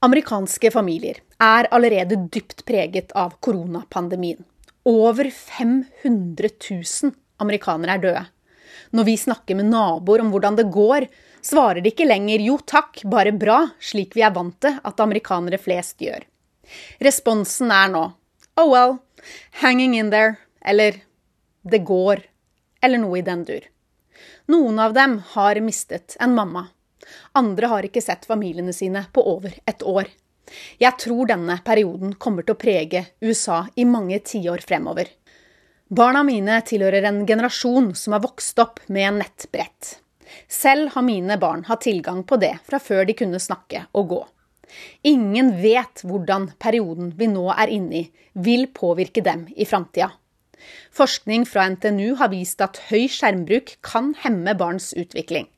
[0.00, 4.44] Amerikanske familier er allerede dypt preget av koronapandemien.
[4.86, 8.24] Over 500 000 amerikanere er døde.
[8.94, 11.08] Når vi snakker med naboer om hvordan det går,
[11.44, 15.58] svarer de ikke lenger 'jo takk, bare bra', slik vi er vant til at amerikanere
[15.58, 16.24] flest gjør.
[17.00, 18.04] Responsen er nå
[18.56, 18.98] 'oh well,
[19.62, 21.02] hanging in there', eller
[21.64, 22.22] 'det går',
[22.82, 23.62] eller noe i den dur.
[24.48, 26.66] Noen av dem har mistet en mamma.
[27.32, 30.08] Andre har ikke sett familiene sine på over et år.
[30.80, 35.10] Jeg tror denne perioden kommer til å prege USA i mange tiår fremover.
[35.92, 39.98] Barna mine tilhører en generasjon som har vokst opp med en nettbrett.
[40.48, 44.22] Selv har mine barn hatt tilgang på det fra før de kunne snakke og gå.
[45.12, 50.08] Ingen vet hvordan perioden vi nå er inne i, vil påvirke dem i framtida.
[50.94, 55.48] Forskning fra NTNU har vist at høy skjermbruk kan hemme barns utvikling.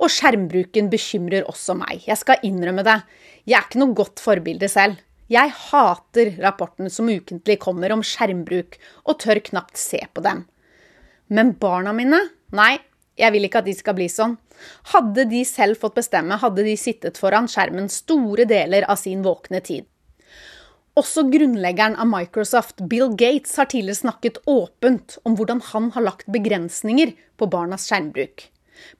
[0.00, 2.04] Og skjermbruken bekymrer også meg.
[2.08, 3.00] Jeg skal innrømme det.
[3.44, 5.00] Jeg er ikke noe godt forbilde selv.
[5.32, 8.76] Jeg hater rapporten som ukentlig kommer om skjermbruk,
[9.10, 10.44] og tør knapt se på dem.
[11.26, 12.20] Men barna mine?
[12.54, 12.76] Nei,
[13.18, 14.36] jeg vil ikke at de skal bli sånn.
[14.92, 19.60] Hadde de selv fått bestemme, hadde de sittet foran skjermen store deler av sin våkne
[19.66, 19.88] tid.
[20.96, 26.30] Også grunnleggeren av Microsoft, Bill Gates, har tidligere snakket åpent om hvordan han har lagt
[26.32, 28.46] begrensninger på barnas skjermbruk.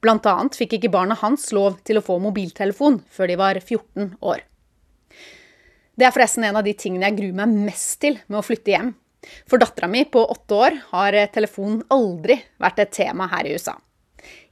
[0.04, 4.12] Blant annet fikk ikke barna hans lov til å få mobiltelefon før de var 14
[4.20, 4.44] år.
[5.96, 8.74] Det er forresten en av de tingene jeg gruer meg mest til med å flytte
[8.74, 8.92] hjem.
[9.48, 13.72] For dattera mi på åtte år har telefonen aldri vært et tema her i USA.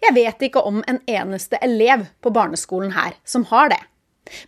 [0.00, 3.82] Jeg vet ikke om en eneste elev på barneskolen her som har det.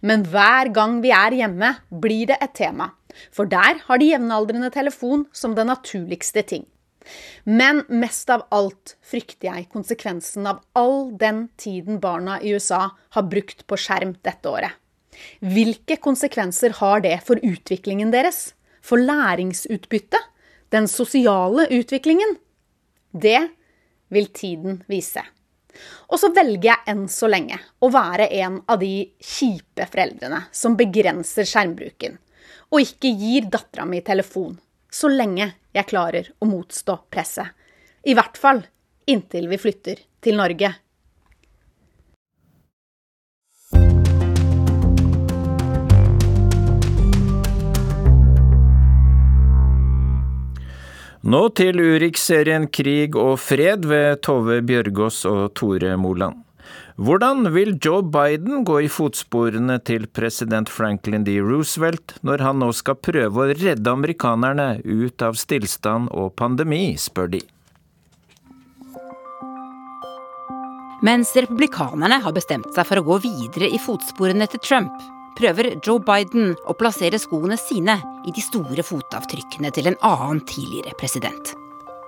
[0.00, 2.90] Men hver gang vi er hjemme, blir det et tema.
[3.32, 6.66] For der har de jevnaldrende telefon som den naturligste ting.
[7.44, 13.28] Men mest av alt frykter jeg konsekvensen av all den tiden barna i USA har
[13.30, 14.74] brukt på skjerm dette året.
[15.40, 18.52] Hvilke konsekvenser har det for utviklingen deres?
[18.82, 20.20] For læringsutbyttet?
[20.74, 22.36] Den sosiale utviklingen?
[23.14, 23.48] Det
[24.12, 25.22] vil tiden vise.
[26.10, 30.76] Og så velger jeg enn så lenge å være en av de kjipe foreldrene som
[30.78, 32.16] begrenser skjermbruken,
[32.70, 34.56] og ikke gir dattera mi telefon,
[34.90, 37.53] så lenge jeg klarer å motstå presset.
[38.07, 38.62] I hvert fall
[39.11, 40.72] inntil vi flytter til Norge.
[51.27, 56.45] Nå til Urix-serien Krig og fred ved Tove Bjørgaas og Tore Moland.
[57.03, 61.35] Hvordan vil Joe Biden gå i fotsporene til president Franklin D.
[61.43, 67.35] Roosevelt når han nå skal prøve å redde amerikanerne ut av stillstand og pandemi, spør
[67.35, 67.43] de.
[71.03, 74.95] Mens republikanerne har bestemt seg for å gå videre i fotsporene til Trump,
[75.37, 80.97] prøver Joe Biden å plassere skoene sine i de store fotavtrykkene til en annen tidligere
[80.99, 81.55] president.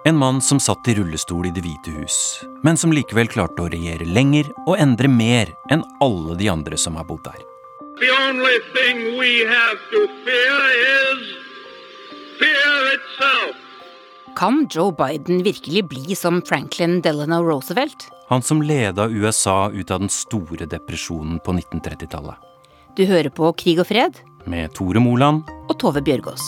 [0.09, 2.17] En mann som satt i rullestol i Det hvite hus,
[2.65, 6.97] men som likevel klarte å regjere lenger og endre mer enn alle de andre som
[6.97, 7.43] har bodd der.
[7.99, 11.25] The only thing we have to fear is
[12.39, 13.57] fear itself.
[14.39, 18.09] Kan Joe Biden virkelig bli som Franklin Delano Roosevelt?
[18.29, 22.48] Han som leda USA ut av den store depresjonen på 1930-tallet.
[22.99, 24.17] Du hører på Krig og fred
[24.51, 26.43] Med Tore Moland og Tove Bjørgaas.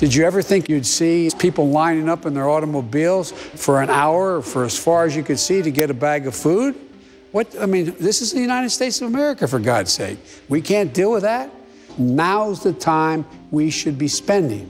[0.00, 4.38] Did you ever think you'd see people lining up in their automobiles for an hour
[4.38, 6.74] or for as far as you could see to get a bag of food?
[7.30, 10.18] What I mean, this is the United States of America for God's sake.
[10.48, 11.50] We can't deal with that.
[11.98, 14.68] Now's the time we should be spending.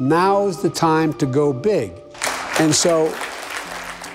[0.00, 1.92] Now's the time to go big.
[2.58, 3.12] And so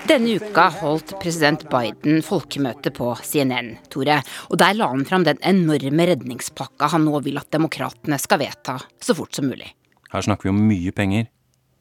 [0.06, 4.20] Denne uka holdt president Biden folkemøte på CNN, Tore.
[4.54, 8.76] Og der la han fram den enorme redningspakka han nå vil at demokratene skal vedta
[9.02, 9.72] så fort som mulig.
[10.14, 11.26] Her snakker vi om mye penger.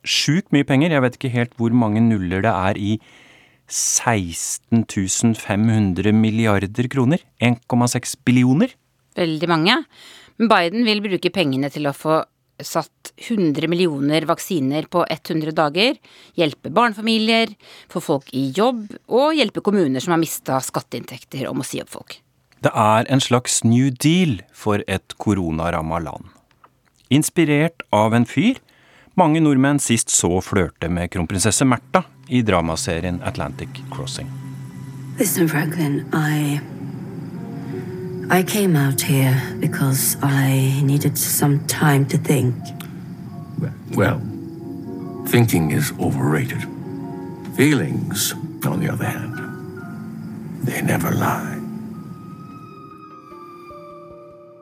[0.09, 0.95] Sjukt mye penger.
[0.97, 2.95] Jeg vet ikke helt hvor mange nuller det er i
[3.69, 7.21] 16 500 milliarder kroner.
[7.45, 8.73] 1,6 billioner.
[9.21, 9.83] Veldig mange.
[10.41, 12.23] Men Biden vil bruke pengene til å få
[12.65, 15.97] satt 100 millioner vaksiner på 100 dager,
[16.35, 17.55] hjelpe barnefamilier,
[17.89, 21.95] få folk i jobb og hjelpe kommuner som har mista skatteinntekter og må si opp
[21.95, 22.19] folk.
[22.65, 26.31] Det er en slags new deal for et koronaramma land.
[27.13, 28.59] Inspirert av en fyr
[29.15, 34.27] mange nordmenn sist så flørte med kronprinsesse Märtha i dramaserien Atlantic Crossing.
[35.19, 36.59] Listen, Franklin, I
[38.31, 42.55] I came out here because I needed some time to think.
[43.97, 44.21] Well,
[45.27, 46.67] thinking is overrated.
[47.57, 48.35] Feelings,
[48.67, 49.39] on the other hand,
[50.65, 51.55] they never lie.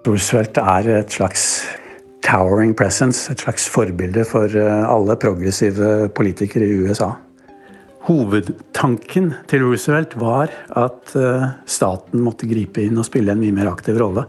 [0.05, 1.65] Roosevelt er et slags
[2.21, 7.15] towering presence, et slags forbilde for eh, alle progressive politikere i USA.
[8.05, 13.73] Hovedtanken til Roosevelt var at eh, staten måtte gripe inn og spille en mye mer
[13.73, 14.27] aktiv rolle.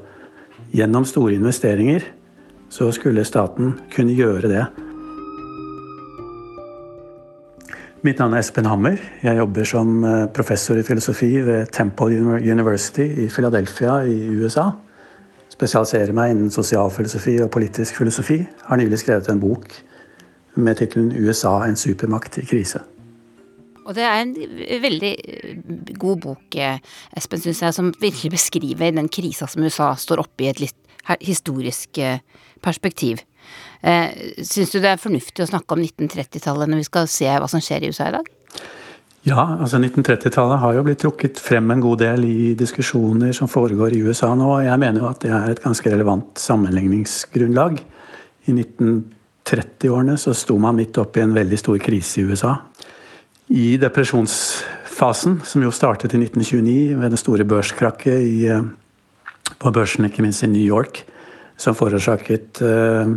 [0.72, 2.08] Gjennom store investeringer
[2.74, 4.66] så skulle staten kunne gjøre det.
[8.04, 8.98] Mitt navn er Espen Hammer.
[9.24, 12.18] Jeg jobber som eh, professor i filosofi ved Temple
[12.52, 14.74] University i Philadelphia i USA
[15.54, 19.70] spesialiserer meg innen sosialfilosofi og politisk filosofi, har nylig skrevet en bok
[20.56, 22.84] med tittelen 'USA en supermakt i krise'.
[23.86, 24.36] Og det er en
[24.82, 25.16] veldig
[26.00, 26.56] god bok,
[27.18, 30.76] Espen, syns jeg, som virkelig beskriver den krisa som USA står oppe i et litt
[31.22, 32.20] historisk eh,
[32.62, 33.18] perspektiv.
[33.84, 37.50] Eh, syns du det er fornuftig å snakke om 1930-tallet når vi skal se hva
[37.52, 38.30] som skjer i USA i dag?
[39.28, 43.96] Ja, altså 1930-tallet har jo blitt trukket frem en god del i diskusjoner som foregår
[43.96, 44.50] i USA nå.
[44.58, 47.80] og Jeg mener jo at det er et ganske relevant sammenligningsgrunnlag.
[48.48, 52.58] I 1930-årene så sto man midt oppe i en veldig stor krise i USA.
[53.56, 58.64] I depresjonsfasen, som jo startet i 1929 ved det store børskrakket i, eh,
[59.60, 61.06] på børsen, ikke minst i New York,
[61.56, 63.08] som forårsaket uh,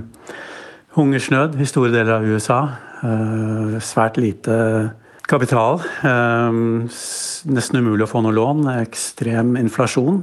[0.96, 2.60] hungersnød i store deler av USA.
[3.04, 4.56] Uh, svært lite
[5.26, 5.80] kapital.
[6.06, 6.86] Ehm,
[7.50, 8.66] nesten umulig å få noe lån.
[8.80, 10.22] Ekstrem inflasjon.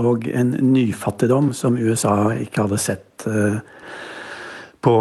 [0.00, 3.60] Og en nyfattigdom som USA ikke hadde sett eh,
[4.82, 4.94] på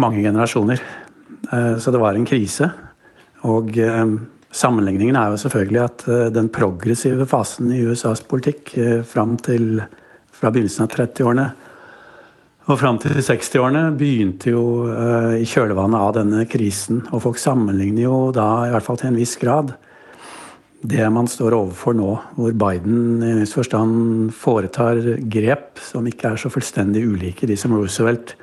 [0.00, 0.80] mange generasjoner.
[1.50, 2.70] Eh, så det var en krise.
[3.44, 3.76] Og
[4.54, 8.72] sammenligningen er jo selvfølgelig at eh, den progressive fasen i USAs politikk
[9.08, 9.84] fram til
[10.34, 11.50] fra begynnelsen av 30-årene
[12.64, 17.02] og fram til 60-årene begynte jo uh, i kjølvannet av denne krisen.
[17.12, 19.74] Og folk sammenligner jo da, i hvert fall til en viss grad,
[20.84, 25.00] det man står overfor nå, hvor Biden i viss forstand foretar
[25.32, 28.34] grep som ikke er så fullstendig ulike de som Roosevelt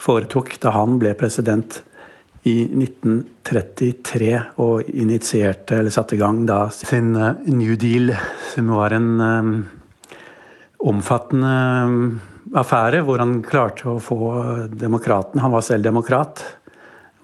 [0.00, 1.82] foretok da han ble president
[2.48, 4.30] i 1933
[4.64, 8.12] og initierte, eller satte i gang da sin uh, New Deal,
[8.52, 9.54] som var en um,
[10.92, 11.56] omfattende
[11.88, 12.04] um,
[12.56, 14.18] affære hvor han klarte å få
[14.74, 16.42] demokratene, han var selv demokrat,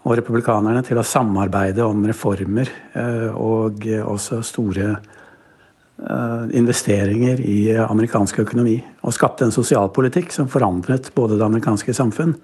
[0.06, 8.44] og republikanerne til å samarbeide om reformer eh, og også store eh, investeringer i amerikansk
[8.44, 8.76] økonomi.
[9.02, 12.36] Og skapte en sosialpolitikk som forandret både det amerikanske samfunn,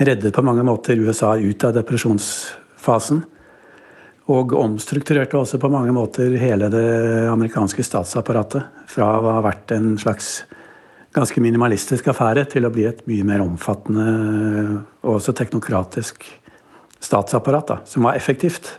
[0.00, 3.20] reddet på mange måter USA ut av depresjonsfasen.
[4.32, 6.88] Og omstrukturerte også på mange måter hele det
[7.28, 8.64] amerikanske statsapparatet.
[8.88, 10.38] Fra å ha vært en slags
[11.16, 14.06] ganske minimalistisk affære til å bli et mye mer omfattende
[15.02, 16.26] og også teknokratisk
[17.00, 18.74] statsapparat, da, som var effektivt.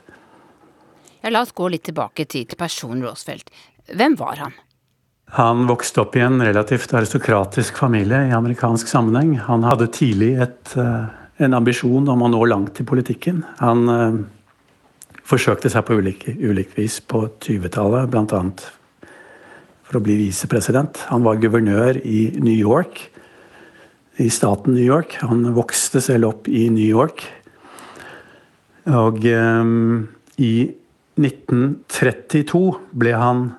[1.22, 3.52] Ja, la oss gå litt tilbake til personen Roosevelt.
[3.90, 4.58] Hvem var han?
[5.38, 9.36] Han vokste opp i en relativt aristokratisk familie i amerikansk sammenheng.
[9.46, 11.06] Han hadde tidlig et, eh,
[11.46, 13.44] en ambisjon om å nå langt i politikken.
[13.60, 14.18] Han uh,
[15.24, 18.42] forsøkte seg på ulike, ulikt vis på 20-tallet, bl.a.
[19.90, 21.02] for å bli visepresident.
[21.10, 23.02] Han var guvernør i New York,
[24.22, 25.18] i staten New York.
[25.26, 27.24] Han vokste selv opp i New York.
[28.90, 30.06] Og um,
[30.38, 30.70] i
[31.20, 32.62] 1932
[33.02, 33.50] ble han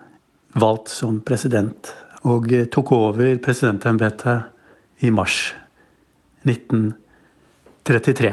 [0.59, 1.91] valgt som president
[2.29, 5.55] og tok over presidentembetet i mars
[6.47, 8.33] 1933.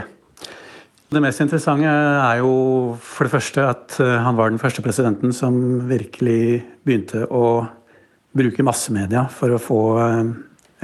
[1.07, 2.53] Det mest interessante er jo
[2.99, 5.55] for det første at eh, han var den første presidenten som
[5.87, 7.63] virkelig begynte å
[8.37, 10.29] bruke massemedia for å få eh,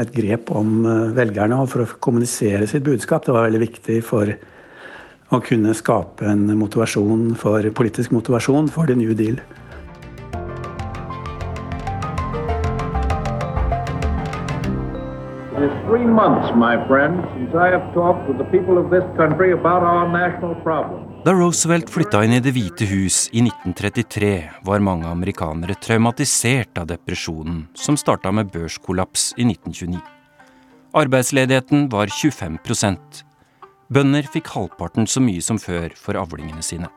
[0.02, 3.26] et grep om eh, velgerne og for å kommunisere sitt budskap.
[3.26, 4.34] Det var veldig viktig for
[5.34, 9.42] å kunne skape en motivasjon for, politisk motivasjon for The New Deal.
[15.88, 19.84] Three months, my friend, since I have talked with the people of this country about
[19.84, 21.13] our national.
[21.24, 24.32] Da Roosevelt flytta inn i Det hvite hus i 1933,
[24.68, 30.02] var mange amerikanere traumatisert av depresjonen som starta med børskollaps i 1929.
[31.00, 33.24] Arbeidsledigheten var 25%
[33.88, 36.92] Bønder fikk halvparten så mye som før for avlingene sine.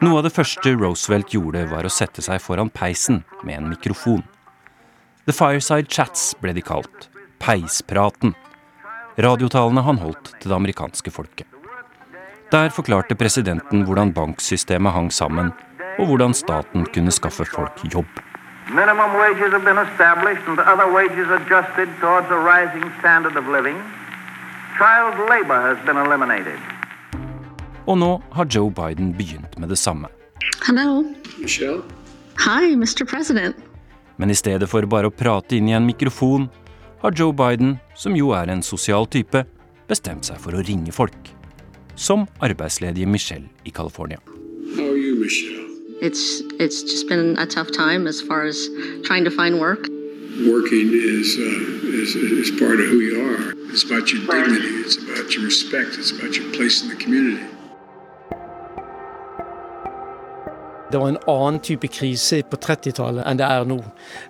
[0.00, 4.24] Noe av det første Roosevelt gjorde, var å sette seg foran peisen med en mikrofon.
[5.24, 7.04] The Fireside Chats ble de kalt.
[7.38, 8.32] Peispraten.
[9.22, 11.46] Radiotalene han holdt til det amerikanske folket.
[12.50, 15.52] Der forklarte presidenten hvordan banksystemet hang sammen,
[15.98, 18.10] og hvordan staten kunne skaffe folk jobb.
[18.68, 23.78] Minimum wages have been established and other wages adjusted towards a rising standard of living.
[24.78, 26.58] Child labor has been eliminated.
[27.86, 30.08] Og nå har Joe Biden begynt med det samme.
[30.66, 31.04] Hello.
[31.38, 31.82] Michelle.
[32.38, 33.04] Hi, Mr.
[33.06, 33.56] President.
[34.22, 36.46] Men i stedet for bare å prate inn i en mikrofon,
[37.02, 39.42] har Joe Biden, som jo er en sosial type,
[39.90, 41.34] bestemt seg for å ringe folk.
[41.98, 44.22] Som arbeidsledige Michelle i California.
[44.76, 45.62] How are you, Michelle?
[46.02, 48.68] it's it's just been a tough time as far as
[49.04, 49.86] trying to find work.
[50.46, 53.54] Working is, uh, is is part of who you are.
[53.70, 54.66] It's about your dignity.
[54.82, 55.98] It's about your respect.
[55.98, 57.46] It's about your place in the community.
[60.92, 63.78] Det var en annen type krise på 30-tallet enn det er nå.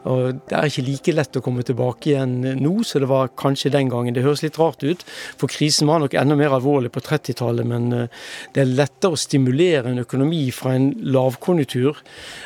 [0.07, 3.73] Og Det er ikke like lett å komme tilbake igjen nå som det var kanskje
[3.75, 4.15] den gangen.
[4.15, 5.03] Det høres litt rart ut,
[5.41, 7.67] for krisen var nok enda mer alvorlig på 30-tallet.
[7.67, 11.99] Men eh, det er lettere å stimulere en økonomi fra en lavkonjunktur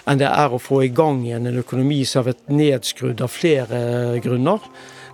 [0.06, 3.32] enn det er å få i gang igjen en økonomi som har vært nedskrudd av
[3.32, 3.82] flere
[4.24, 4.64] grunner.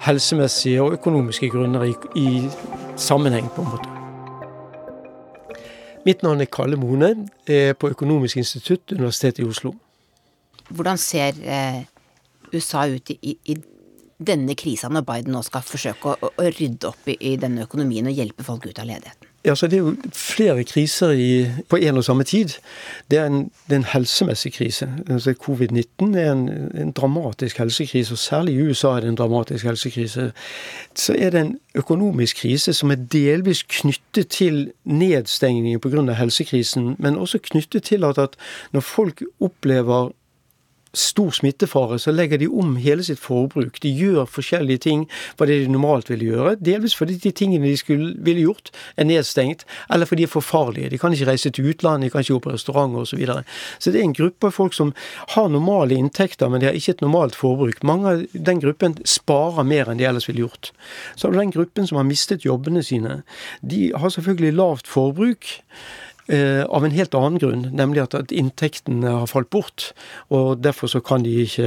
[0.07, 2.47] Helsemessige og økonomiske grunner i, i
[2.99, 4.02] sammenheng, på en måte.
[6.03, 7.13] Mitt navn er Kalle Mone,
[7.47, 9.75] er på Økonomisk institutt, Universitetet i Oslo.
[10.73, 11.85] Hvordan ser eh,
[12.53, 13.57] USA ut i, i,
[14.19, 18.11] denne krisa, når Biden nå skal forsøke å, å rydde opp i, i denne økonomien
[18.11, 19.32] og hjelpe folk ut av ledigheten?
[19.45, 22.49] Ja, så Det er jo flere kriser i, på en og samme tid.
[23.11, 24.89] Det er en, det er en helsemessig krise.
[25.11, 29.65] Altså Covid-19 er en, en, dramatisk helsekrise, og særlig i USA er det en dramatisk
[29.65, 30.33] helsekrise.
[30.95, 36.13] Så er det en økonomisk krise som er delvis knyttet til nedstengningen pga.
[36.13, 38.37] helsekrisen, men også knyttet til at, at
[38.73, 40.11] når folk opplever
[40.95, 43.81] stor smittefare, så legger de om hele sitt forbruk.
[43.83, 45.07] De gjør forskjellige ting
[45.39, 46.57] fra det de normalt ville gjøre.
[46.61, 50.45] Delvis fordi de tingene de skulle, ville gjort, er nedstengt, eller fordi de er for
[50.45, 50.91] farlige.
[50.93, 53.13] De kan ikke reise til utlandet, de kan ikke gå på restauranter osv.
[53.13, 53.43] Så, videre.
[53.79, 54.95] så det er en gruppe av folk som
[55.35, 57.83] har normale inntekter, men de har ikke et normalt forbruk.
[57.85, 60.73] Mange av den gruppen sparer mer enn de ellers ville gjort.
[61.15, 63.21] Så har du den gruppen som har mistet jobbene sine.
[63.61, 65.59] De har selvfølgelig lavt forbruk.
[66.31, 69.89] Eh, av en helt annen grunn, nemlig at, inntektene har falt bort.
[70.31, 71.67] og Derfor så kan de ikke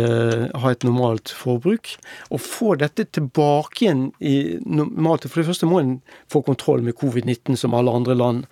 [0.56, 1.98] ha et normalt forbruk.
[2.32, 5.98] Å få dette tilbake igjen i normalt For det første må en
[6.32, 8.46] få kontroll med covid-19 som alle andre land.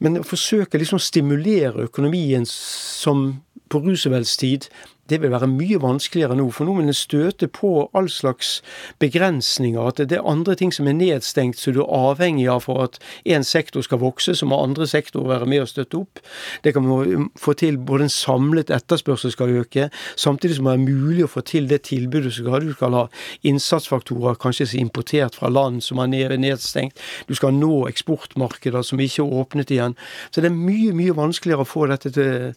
[0.00, 4.66] Men å forsøke liksom å stimulere økonomien som på Roosevelts tid
[5.10, 6.48] det vil være mye vanskeligere nå.
[6.54, 8.60] For nå vil en støte på all slags
[9.02, 9.80] begrensninger.
[9.82, 12.98] At det er andre ting som er nedstengt, så du er avhengig av for at
[13.28, 16.22] én sektor skal vokse, så må andre sektorer være med og støtte opp.
[16.64, 20.84] Det kan man få til både en samlet etterspørsel skal øke, samtidig som det er
[20.84, 23.06] mulig å få til det tilbudet som du skal ha.
[23.46, 26.98] Innsatsfaktorer kanskje importert fra land som er nedstengt.
[27.28, 29.96] Du skal nå eksportmarkeder som ikke er åpnet igjen.
[30.30, 32.54] Så det er mye, mye vanskeligere å få dette til,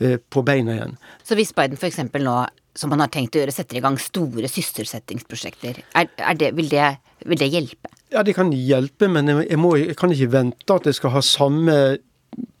[0.00, 0.96] eh, på beina igjen.
[1.24, 2.18] Så hvis Biden f.eks.
[2.24, 2.36] nå,
[2.78, 6.70] som man har tenkt å gjøre, setter i gang store sysselsettingsprosjekter, er, er det, vil,
[6.72, 6.94] det,
[7.26, 7.92] vil, det, hjelpe?
[8.12, 11.22] Ja, det kan hjelpe, men jeg, må, jeg kan ikke vente at det skal ha
[11.24, 11.76] samme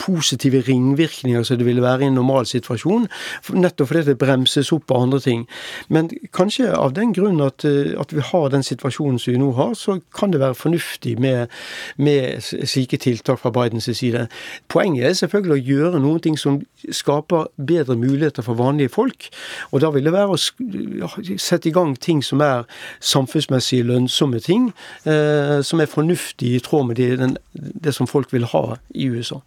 [0.02, 3.06] positive ringvirkninger som det ville være i en normal situasjon.
[3.54, 5.44] Nettopp fordi det bremses opp av andre ting.
[5.88, 9.52] Men kanskje av den grunn at, eh, at, vi har den situasjonen som vi nå
[9.56, 11.48] har, så kan det være fornuftig med,
[11.96, 14.26] med slike tiltak fra Bidens side.
[14.68, 16.60] Poenget er selvfølgelig å gjøre noen ting som
[16.90, 19.30] skaper bedre muligheter for vanlige folk.
[19.70, 22.66] Og da vil det være å sette i gang ting som er
[23.00, 24.72] samfunnsmessig lønnsomme ting,
[25.06, 29.08] eh, som er fornuftig i tråd med det, den, det som folk vil ha i
[29.08, 29.40] USA.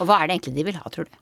[0.00, 1.16] Og hva er det egentlig de vil ha, tror du?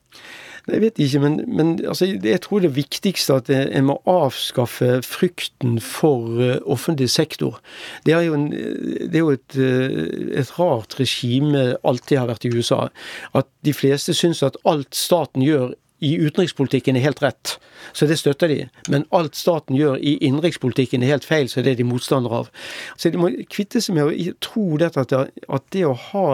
[0.63, 5.01] Jeg vet ikke, men, men altså, jeg tror det viktigste er at en må avskaffe
[5.03, 7.59] frykten for uh, offentlig sektor.
[8.05, 12.47] Det er jo, en, det er jo et, uh, et, rart regime alltid har vært
[12.47, 12.87] i USA.
[13.35, 17.57] At de fleste syns at alt staten gjør i utenrikspolitikken er helt rett,
[17.95, 18.59] så det støtter de.
[18.91, 22.49] Men alt staten gjør i innenrikspolitikken er helt feil, så det er de motstandere av.
[22.95, 26.27] Så de må kvitte seg med å tro dette at det å ha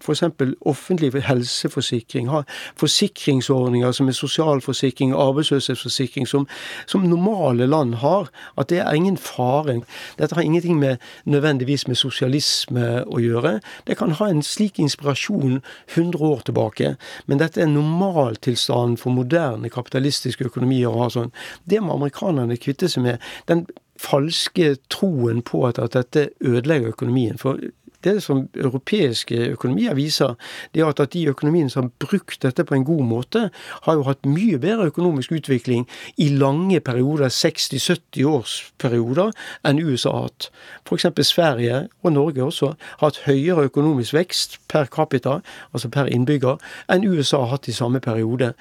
[0.00, 0.22] f.eks.
[0.60, 2.42] offentlig helseforsikring, ha
[2.80, 6.46] forsikringsordninger som er sosialforsikring, arbeidsløshetsforsikring, som,
[6.86, 9.80] som, normale land har, at det er ingen fare.
[10.18, 13.58] Dette har ingenting med, nødvendigvis med sosialisme å gjøre.
[13.86, 15.60] Det kan ha en slik inspirasjon
[15.94, 16.94] 100 år tilbake,
[17.26, 21.32] men dette er normaltilstanden for moderne kapitalistiske økonomier å ha sånn.
[21.64, 23.30] Det må amerikanerne kvitte seg med.
[23.50, 23.66] Den
[24.00, 27.38] falske troen på at, at dette ødelegger økonomien.
[27.38, 27.60] For
[28.04, 30.36] det som europeiske økonomier viser,
[30.74, 33.42] det er at de økonomiene som har brukt dette på en god måte,
[33.86, 35.86] har jo hatt mye bedre økonomisk utvikling
[36.16, 39.32] i lange perioder, 60-70 års perioder,
[39.64, 40.50] enn USA har hatt.
[40.86, 41.08] F.eks.
[41.30, 45.40] Sverige, og Norge også, har hatt høyere økonomisk vekst per capita,
[45.72, 48.54] altså per innbygger, enn USA har hatt i samme periode.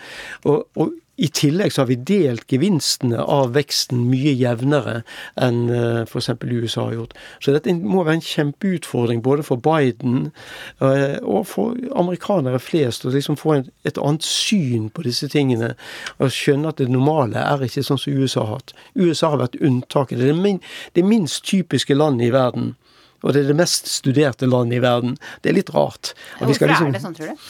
[0.45, 5.01] Og, og i tillegg så har vi delt gevinstene av veksten mye jevnere
[5.41, 6.31] enn uh, f.eks.
[6.39, 7.15] USA har gjort.
[7.43, 10.29] Så dette må være en kjempeutfordring både for Biden
[10.79, 15.73] uh, og for amerikanere flest å liksom få et annet syn på disse tingene.
[16.19, 18.75] Og skjønne at det normale er ikke sånn som USA har hatt.
[18.95, 20.21] USA har vært unntaket.
[20.21, 20.55] Det er det,
[20.95, 22.73] det minst typiske landet i verden.
[23.23, 25.17] Og det er det mest studerte landet i verden.
[25.43, 26.13] Det er litt rart.
[26.39, 27.49] Hvorfor liksom, er det sånn, tror du?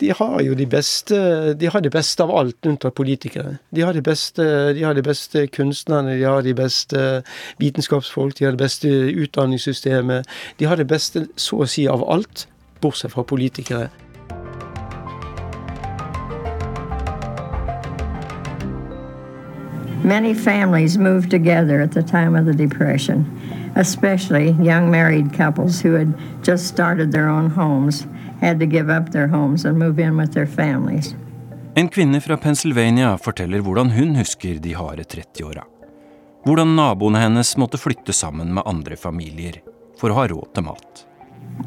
[0.00, 1.16] De har jo de beste
[1.54, 3.58] De har det beste av alt, unntatt politikere.
[3.70, 4.42] De har, de beste,
[4.74, 7.22] de har de beste kunstnerne, de har de beste
[7.58, 10.26] vitenskapsfolk, de har det beste utdanningssystemet.
[10.58, 12.46] De har det beste så å si av alt,
[12.80, 13.90] bortsett fra politikere.
[20.04, 23.24] Many families moved together at the time of the Depression,
[23.76, 28.04] especially young married couples who had just started their own homes
[31.74, 35.62] En kvinne fra Pennsylvania forteller hvordan hun husker de harde 30-åra.
[36.42, 39.60] Hvordan naboene hennes måtte flytte sammen med andre familier
[40.00, 41.04] for å ha råd til mat.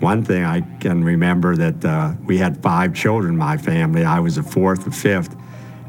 [0.02, 4.04] One thing I can remember that uh, we had five children in my family.
[4.04, 5.32] I was the fourth or fifth,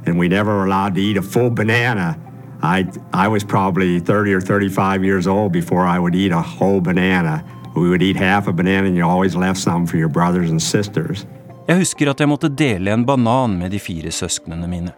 [0.07, 2.15] and we never were allowed to eat a full banana.
[2.63, 6.81] I, I was probably 30 or 35 years old before I would eat a whole
[6.81, 7.45] banana.
[7.77, 10.63] We would eat half a banana and you always left some for your brothers and
[10.63, 11.27] sisters.
[11.69, 14.95] Jeg husker at jeg måtte dele en banan med de fire søsknene mine.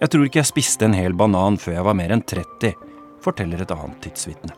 [0.00, 2.72] Jeg tror ikke jeg spiste en hel banan før jeg var mer enn 30,
[3.24, 4.54] forteller et annet tidsvitne.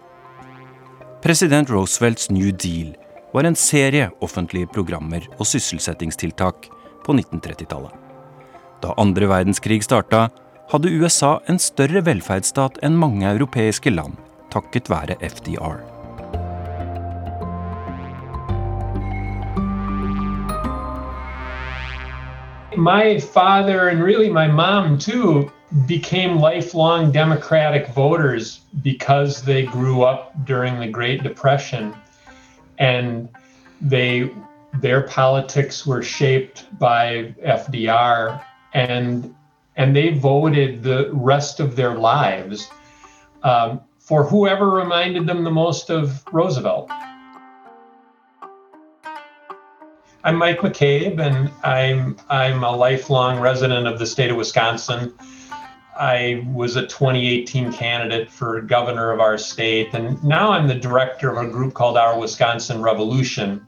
[1.24, 2.92] President Roosevelts New Deal
[3.34, 6.70] var en serie offentlige programmer og sysselsettingstiltak
[7.06, 7.94] på 1930-tallet.
[8.84, 10.28] Da andre verdenskrig starta,
[10.70, 14.14] hadde USA en større velferdsstat enn mange europeiske land,
[14.54, 15.97] takket være FDR.
[22.78, 25.50] My father and really my mom too
[25.86, 31.94] became lifelong Democratic voters because they grew up during the Great Depression
[32.78, 33.28] and
[33.80, 34.30] they
[34.80, 38.42] their politics were shaped by FDR
[38.74, 39.34] and
[39.76, 42.68] and they voted the rest of their lives
[43.42, 46.90] um, for whoever reminded them the most of Roosevelt.
[50.24, 55.14] I'm Mike McCabe, and I'm I'm a lifelong resident of the state of Wisconsin.
[55.96, 61.30] I was a 2018 candidate for governor of our state, and now I'm the director
[61.30, 63.64] of a group called Our Wisconsin Revolution,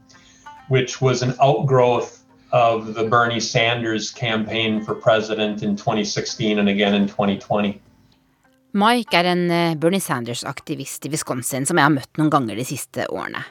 [0.67, 6.93] which was an outgrowth of the Bernie Sanders campaign for president in 2016 and again
[6.93, 7.79] in 2020.
[8.73, 12.67] Mike er en eh, Bernie Sanders-aktivist i Wisconsin som jeg har møtt noen ganger de
[12.67, 13.43] siste årene.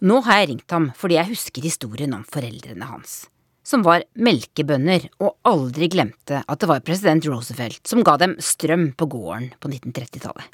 [0.00, 3.22] Nå har jeg ringt ham fordi jeg husker historien om foreldrene hans
[3.70, 8.90] som var melkebønder og aldri glemte at det var president Roosevelt som ga dem strøm
[8.98, 10.46] på gården på 1930-tallet.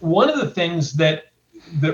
[0.00, 1.32] One of the things that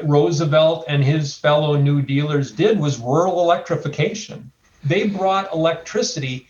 [0.05, 4.51] Roosevelt and his fellow New Dealers did was rural electrification.
[4.85, 6.47] They brought electricity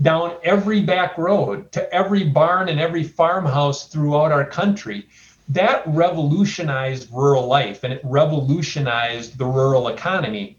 [0.00, 5.06] down every back road to every barn and every farmhouse throughout our country.
[5.52, 10.56] That revolutionized rural life and it revolutionized the rural economy.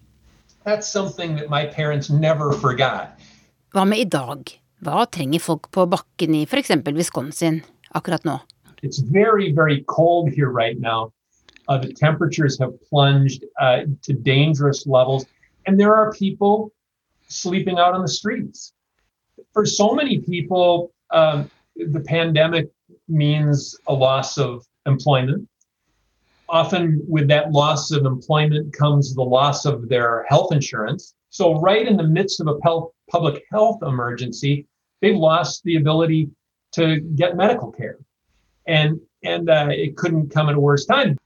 [0.66, 3.20] That's something that my parents never forgot.
[3.74, 4.52] Hva med i dag?
[4.86, 6.70] Hva trenger folk på bakken i f.eks.
[6.94, 7.64] Wisconsin
[7.96, 8.38] akkurat nå?
[8.84, 11.12] It's very, very cold here right now.
[11.68, 15.26] Uh, the temperatures have plunged uh, to dangerous levels,
[15.66, 16.72] and there are people
[17.30, 18.74] sleeping out on the streets.
[19.54, 22.70] For so many people, um, the pandemic
[23.08, 25.48] means a loss of employment
[26.54, 31.16] often with that loss of employment comes the loss of their health insurance.
[31.30, 32.56] So, right in the midst of a
[33.10, 34.68] public health emergency,
[35.02, 36.30] they've lost the ability
[36.74, 37.98] to get medical care,
[38.68, 41.18] and and uh, it couldn't come at a worse time.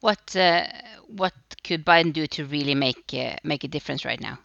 [0.00, 0.68] What uh,
[1.08, 1.34] what
[1.64, 4.38] could Biden do to really make uh, make a difference right now?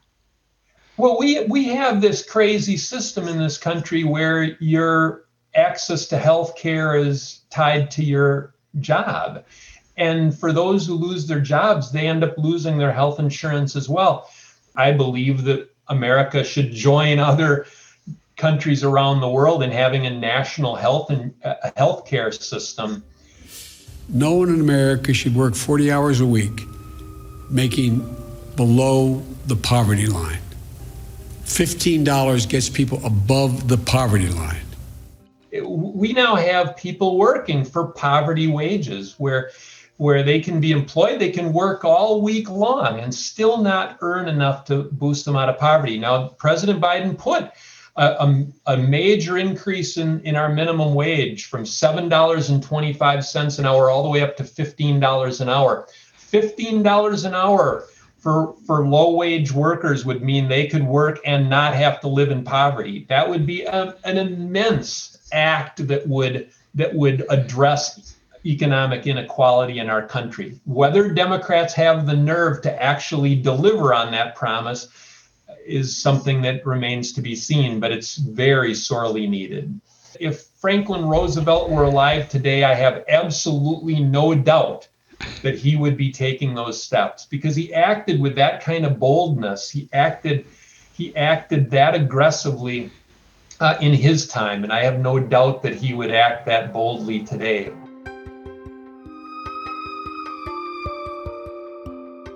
[0.97, 5.24] Well, we we have this crazy system in this country where your
[5.55, 9.43] access to health care is tied to your job.
[9.97, 13.87] And for those who lose their jobs, they end up losing their health insurance as
[13.87, 14.29] well.
[14.75, 17.65] I believe that America should join other
[18.35, 23.03] countries around the world in having a national health and uh, health care system.
[24.09, 26.63] No one in America should work 40 hours a week,
[27.49, 27.99] making
[28.55, 30.39] below the poverty line.
[31.45, 34.64] $15 gets people above the poverty line.
[35.61, 39.51] We now have people working for poverty wages where
[39.97, 44.27] where they can be employed, they can work all week long and still not earn
[44.27, 45.97] enough to boost them out of poverty.
[45.97, 47.49] Now, President Biden put
[47.95, 54.03] a, a, a major increase in, in our minimum wage from $7.25 an hour all
[54.03, 55.87] the way up to $15 an hour.
[56.19, 57.87] $15 an hour
[58.17, 62.31] for, for low wage workers would mean they could work and not have to live
[62.31, 63.05] in poverty.
[63.07, 68.15] That would be a, an immense act that would that would address
[68.45, 70.59] economic inequality in our country.
[70.65, 74.87] Whether Democrats have the nerve to actually deliver on that promise
[75.65, 79.79] is something that remains to be seen, but it's very sorely needed.
[80.19, 84.87] If Franklin Roosevelt were alive today, I have absolutely no doubt
[85.41, 89.69] that he would be taking those steps because he acted with that kind of boldness.
[89.69, 90.45] He acted
[90.93, 92.89] he acted that aggressively
[93.59, 97.19] uh, in his time, and I have no doubt that he would act that boldly
[97.23, 97.71] today.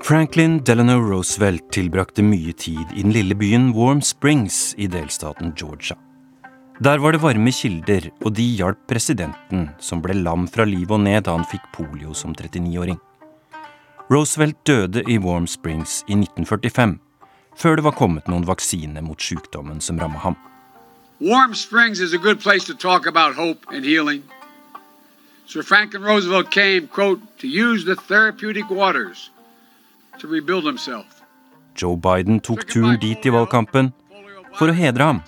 [0.01, 5.97] Franklin Delano Roosevelt tilbrakte mye tid i den lille byen Warm Springs i delstaten Georgia.
[6.79, 11.03] Der var det varme kilder, og de hjalp presidenten, som ble lam fra livet og
[11.03, 12.97] ned da han fikk polio som 39-åring.
[14.09, 16.95] Roosevelt døde i Warm Springs i 1945,
[17.59, 20.39] før det var kommet noen vaksine mot sykdommen som ramma ham.
[21.19, 24.23] Warm Springs is a good place to talk about hope and healing.
[25.45, 29.29] Sir Franklin Roosevelt came, quote, to use the therapeutic waters
[31.75, 33.91] Joe Biden tok turen dit i valgkampen
[34.55, 35.21] for å hedre ham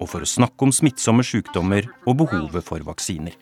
[0.00, 3.36] og for å snakke om smittsomme sykdommer og behovet for vaksiner.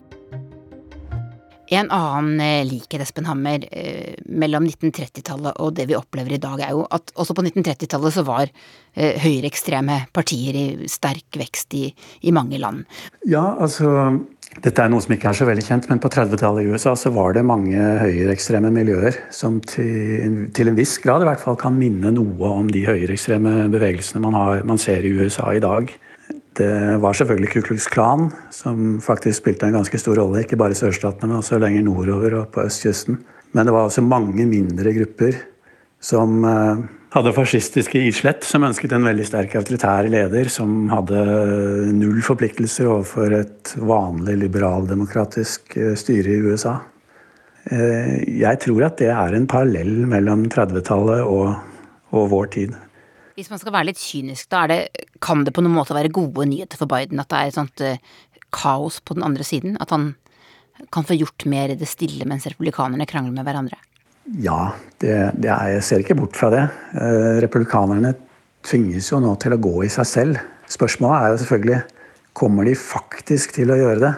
[1.73, 6.61] En annen eh, likhet, Espen Hammer, eh, mellom 1930-tallet og det vi opplever i dag,
[6.61, 11.87] er jo at også på 1930-tallet så var eh, høyreekstreme partier i sterk vekst i,
[12.29, 12.85] i mange land.
[13.25, 14.13] Ja, altså
[14.61, 17.13] dette er noe som ikke er så veldig kjent, men på 30-tallet i USA så
[17.15, 21.79] var det mange høyreekstreme miljøer som til, til, en viss grad i hvert fall kan
[21.79, 25.89] minne noe om de høyreekstreme bevegelsene man, har, man, ser i USA i dag.
[26.59, 30.75] Det var selvfølgelig Ku Klux Klan som faktisk spilte en ganske stor rolle, ikke bare
[30.75, 33.23] i sørstatene, men også lenger nordover og på østkysten.
[33.53, 35.39] Men det var også mange mindre grupper
[36.03, 41.19] som eh, hadde fascistiske islett, som ønsket en veldig sterk autoritær leder som hadde
[41.95, 46.79] null forpliktelser overfor et vanlig liberaldemokratisk eh, styre i USA.
[47.71, 51.53] Eh, jeg tror at det er en parallell mellom 30-tallet og,
[52.11, 52.75] og, vår tid.
[53.37, 54.81] Hvis man skal være litt kynisk, da det,
[55.25, 57.85] kan det på noen måte være gode nyheter for Biden at det er et sånt
[57.85, 58.19] uh,
[58.53, 59.79] kaos på den andre siden?
[59.81, 60.13] At han
[60.93, 63.79] kan få gjort mer i det stille mens republikanerne krangler med hverandre?
[64.43, 66.67] Ja, det, det er, jeg ser ikke bort fra det.
[66.93, 68.15] Uh, republikanerne
[68.63, 70.45] tvinges jo nå til å gå i seg selv.
[70.71, 71.81] Spørsmålet er jo selvfølgelig
[72.37, 74.13] kommer de faktisk til å gjøre det.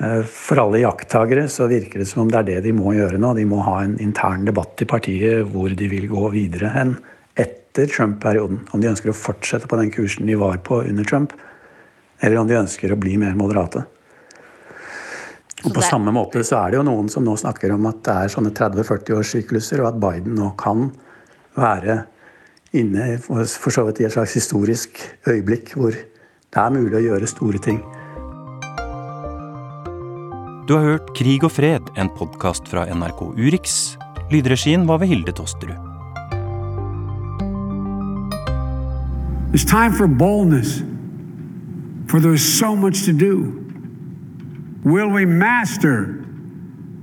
[0.00, 3.20] Eh, for alle jakttagere så virker det som om det er det de må gjøre
[3.20, 3.34] nå.
[3.38, 6.96] De må ha en intern debatt i partiet hvor de vil gå videre hen
[7.80, 8.66] etter Trump-perioden.
[8.70, 11.32] Om de ønsker å fortsette på den kursen de var på under Trump,
[12.20, 13.86] eller om de ønsker å bli mer moderate.
[15.64, 18.16] Og På samme måte så er det jo noen som nå snakker om at det
[18.16, 20.88] er sånne 30-40-årssykluser, og at Biden nå kan
[21.58, 22.04] være
[22.76, 27.28] inne for så vidt i et slags historisk øyeblikk hvor det er mulig å gjøre
[27.30, 27.82] store ting.
[30.70, 33.96] Du har hørt Krig og fred, en podkast fra NRK Urix.
[34.30, 35.89] Lydregien var ved Hilde Tosterud.
[39.52, 40.78] It's time for boldness,
[42.08, 43.56] for there's so much to do.
[44.84, 46.24] Will we master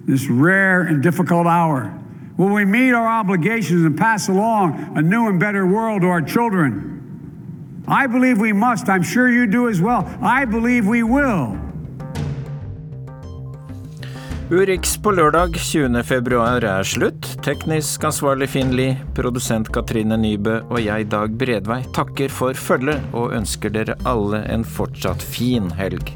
[0.06, 1.93] this rare and difficult hour?
[2.38, 6.22] Will we meet our obligations and pass along a new and better world to our
[6.22, 7.84] children?
[7.86, 8.88] I believe we must.
[8.88, 10.08] I'm sure you do as well.
[10.22, 11.66] I believe we will.
[14.48, 16.04] Urix på lørdag 20.
[16.08, 17.26] februar er slutt.
[17.43, 23.36] Teknisk ansvarlig Finn Lie, produsent Katrine Nybø og jeg, Dag Bredvei, takker for følget og
[23.36, 26.16] ønsker dere alle en fortsatt fin helg.